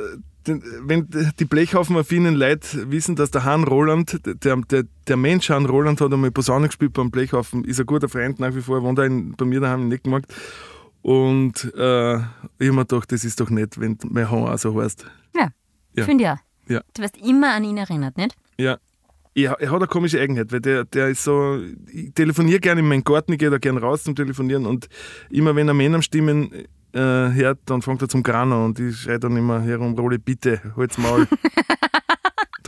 wenn 0.47 1.09
die 1.39 1.45
Blechhaufen-affinen 1.45 2.34
Leute 2.34 2.91
wissen, 2.91 3.16
dass 3.16 3.30
der 3.30 3.45
Hahn 3.45 3.64
Roland, 3.64 4.20
der, 4.45 4.57
der, 4.57 4.84
der 5.07 5.16
Mensch 5.16 5.51
Hahn 5.51 5.66
Roland 5.66 6.01
hat 6.01 6.12
einmal 6.12 6.30
Posaune 6.30 6.68
gespielt 6.68 6.93
beim 6.95 7.11
Blechhaufen, 7.11 7.64
ist 7.64 7.80
ein 7.80 7.86
guter 7.86 8.09
Freund 8.09 8.41
nach 8.41 8.55
wie 8.55 8.61
vor, 8.61 8.82
wohnt 8.82 8.99
auch 8.99 9.05
in, 9.05 9.32
bei 9.32 9.45
mir 9.45 9.61
daheim 9.61 9.82
in 9.82 9.89
Neckenmarkt. 9.89 10.32
Und 11.03 11.64
äh, 11.76 12.16
ich 12.16 12.20
habe 12.20 12.72
mir 12.72 12.84
gedacht, 12.86 13.11
das 13.12 13.24
ist 13.24 13.40
doch 13.40 13.51
nett, 13.51 13.78
wenn 13.80 13.96
mein 14.09 14.30
Hahn 14.30 14.49
auch 14.49 14.59
so 14.59 14.80
heißt. 14.80 15.07
Ja, 15.34 15.49
Ja. 15.94 16.05
finde 16.05 16.24
ich 16.24 16.30
auch. 16.30 16.36
Ja. 16.68 16.80
Du 16.94 17.03
wirst 17.03 17.16
immer 17.16 17.55
an 17.55 17.64
ihn 17.64 17.76
erinnert, 17.78 18.16
nicht? 18.16 18.34
Ja. 18.59 18.78
Ja, 19.34 19.53
er 19.53 19.70
hat 19.70 19.76
eine 19.76 19.86
komische 19.86 20.20
Eigenheit, 20.20 20.51
weil 20.51 20.61
der, 20.61 20.84
der 20.84 21.09
ist 21.11 21.22
so, 21.22 21.61
ich 21.92 22.12
telefoniere 22.12 22.59
gerne 22.59 22.80
in 22.80 22.88
meinen 22.88 23.05
Garten, 23.05 23.32
ich 23.32 23.38
gehe 23.38 23.51
da 23.51 23.59
gerne 23.59 23.80
raus 23.80 24.03
zum 24.03 24.16
Telefonieren 24.16 24.66
und 24.66 24.88
immer 25.30 25.55
wenn 25.55 25.68
er 25.68 25.74
Männerstimmen 25.74 26.51
äh, 26.92 26.99
hört, 26.99 27.61
dann 27.66 27.80
fängt 27.80 28.03
er 28.03 28.09
zum 28.09 28.24
Gran 28.24 28.53
an 28.53 28.64
und 28.64 28.80
ich 28.80 28.96
schreie 29.03 29.20
dann 29.20 29.36
immer 29.36 29.61
herum, 29.62 29.96
Rolle, 29.96 30.18
bitte, 30.18 30.61
halt's 30.76 30.99
Maul. 30.99 31.28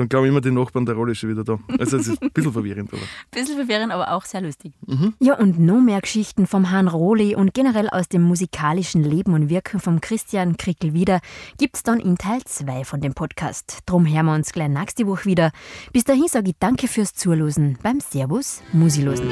dann 0.00 0.08
glaube 0.08 0.26
ich 0.26 0.30
immer, 0.30 0.40
die 0.40 0.50
Nachbarn 0.50 0.86
der 0.86 0.94
Rolle 0.94 1.12
ist 1.12 1.18
schon 1.18 1.30
wieder 1.30 1.44
da. 1.44 1.58
Also 1.78 1.98
es 1.98 2.08
ist 2.08 2.22
ein 2.22 2.30
bisschen 2.30 2.52
verwirrend, 2.52 2.90
aber. 2.92 3.02
Bisschen 3.30 3.56
verwirrend, 3.56 3.92
aber 3.92 4.12
auch 4.12 4.24
sehr 4.24 4.40
lustig. 4.40 4.72
Ja, 5.20 5.34
und 5.38 5.58
noch 5.60 5.80
mehr 5.80 6.00
Geschichten 6.00 6.46
vom 6.46 6.70
Hahn 6.70 6.88
Rohli 6.88 7.34
und 7.34 7.54
generell 7.54 7.88
aus 7.90 8.08
dem 8.08 8.22
musikalischen 8.22 9.04
Leben 9.04 9.34
und 9.34 9.50
Wirken 9.50 9.78
vom 9.78 10.00
Christian 10.00 10.56
Krickel 10.56 10.94
wieder 10.94 11.20
gibt's 11.58 11.82
dann 11.82 12.00
in 12.00 12.16
Teil 12.16 12.40
2 12.44 12.84
von 12.84 13.00
dem 13.00 13.14
Podcast. 13.14 13.80
Drum 13.86 14.06
hören 14.06 14.26
wir 14.26 14.34
uns 14.34 14.52
gleich 14.52 14.68
nächste 14.68 15.06
Woche 15.06 15.26
wieder. 15.26 15.52
Bis 15.92 16.04
dahin 16.04 16.28
sage 16.28 16.50
ich 16.50 16.56
danke 16.58 16.88
fürs 16.88 17.14
Zuhören 17.14 17.78
beim 17.82 18.00
Servus 18.00 18.62
Musilosen. 18.72 19.28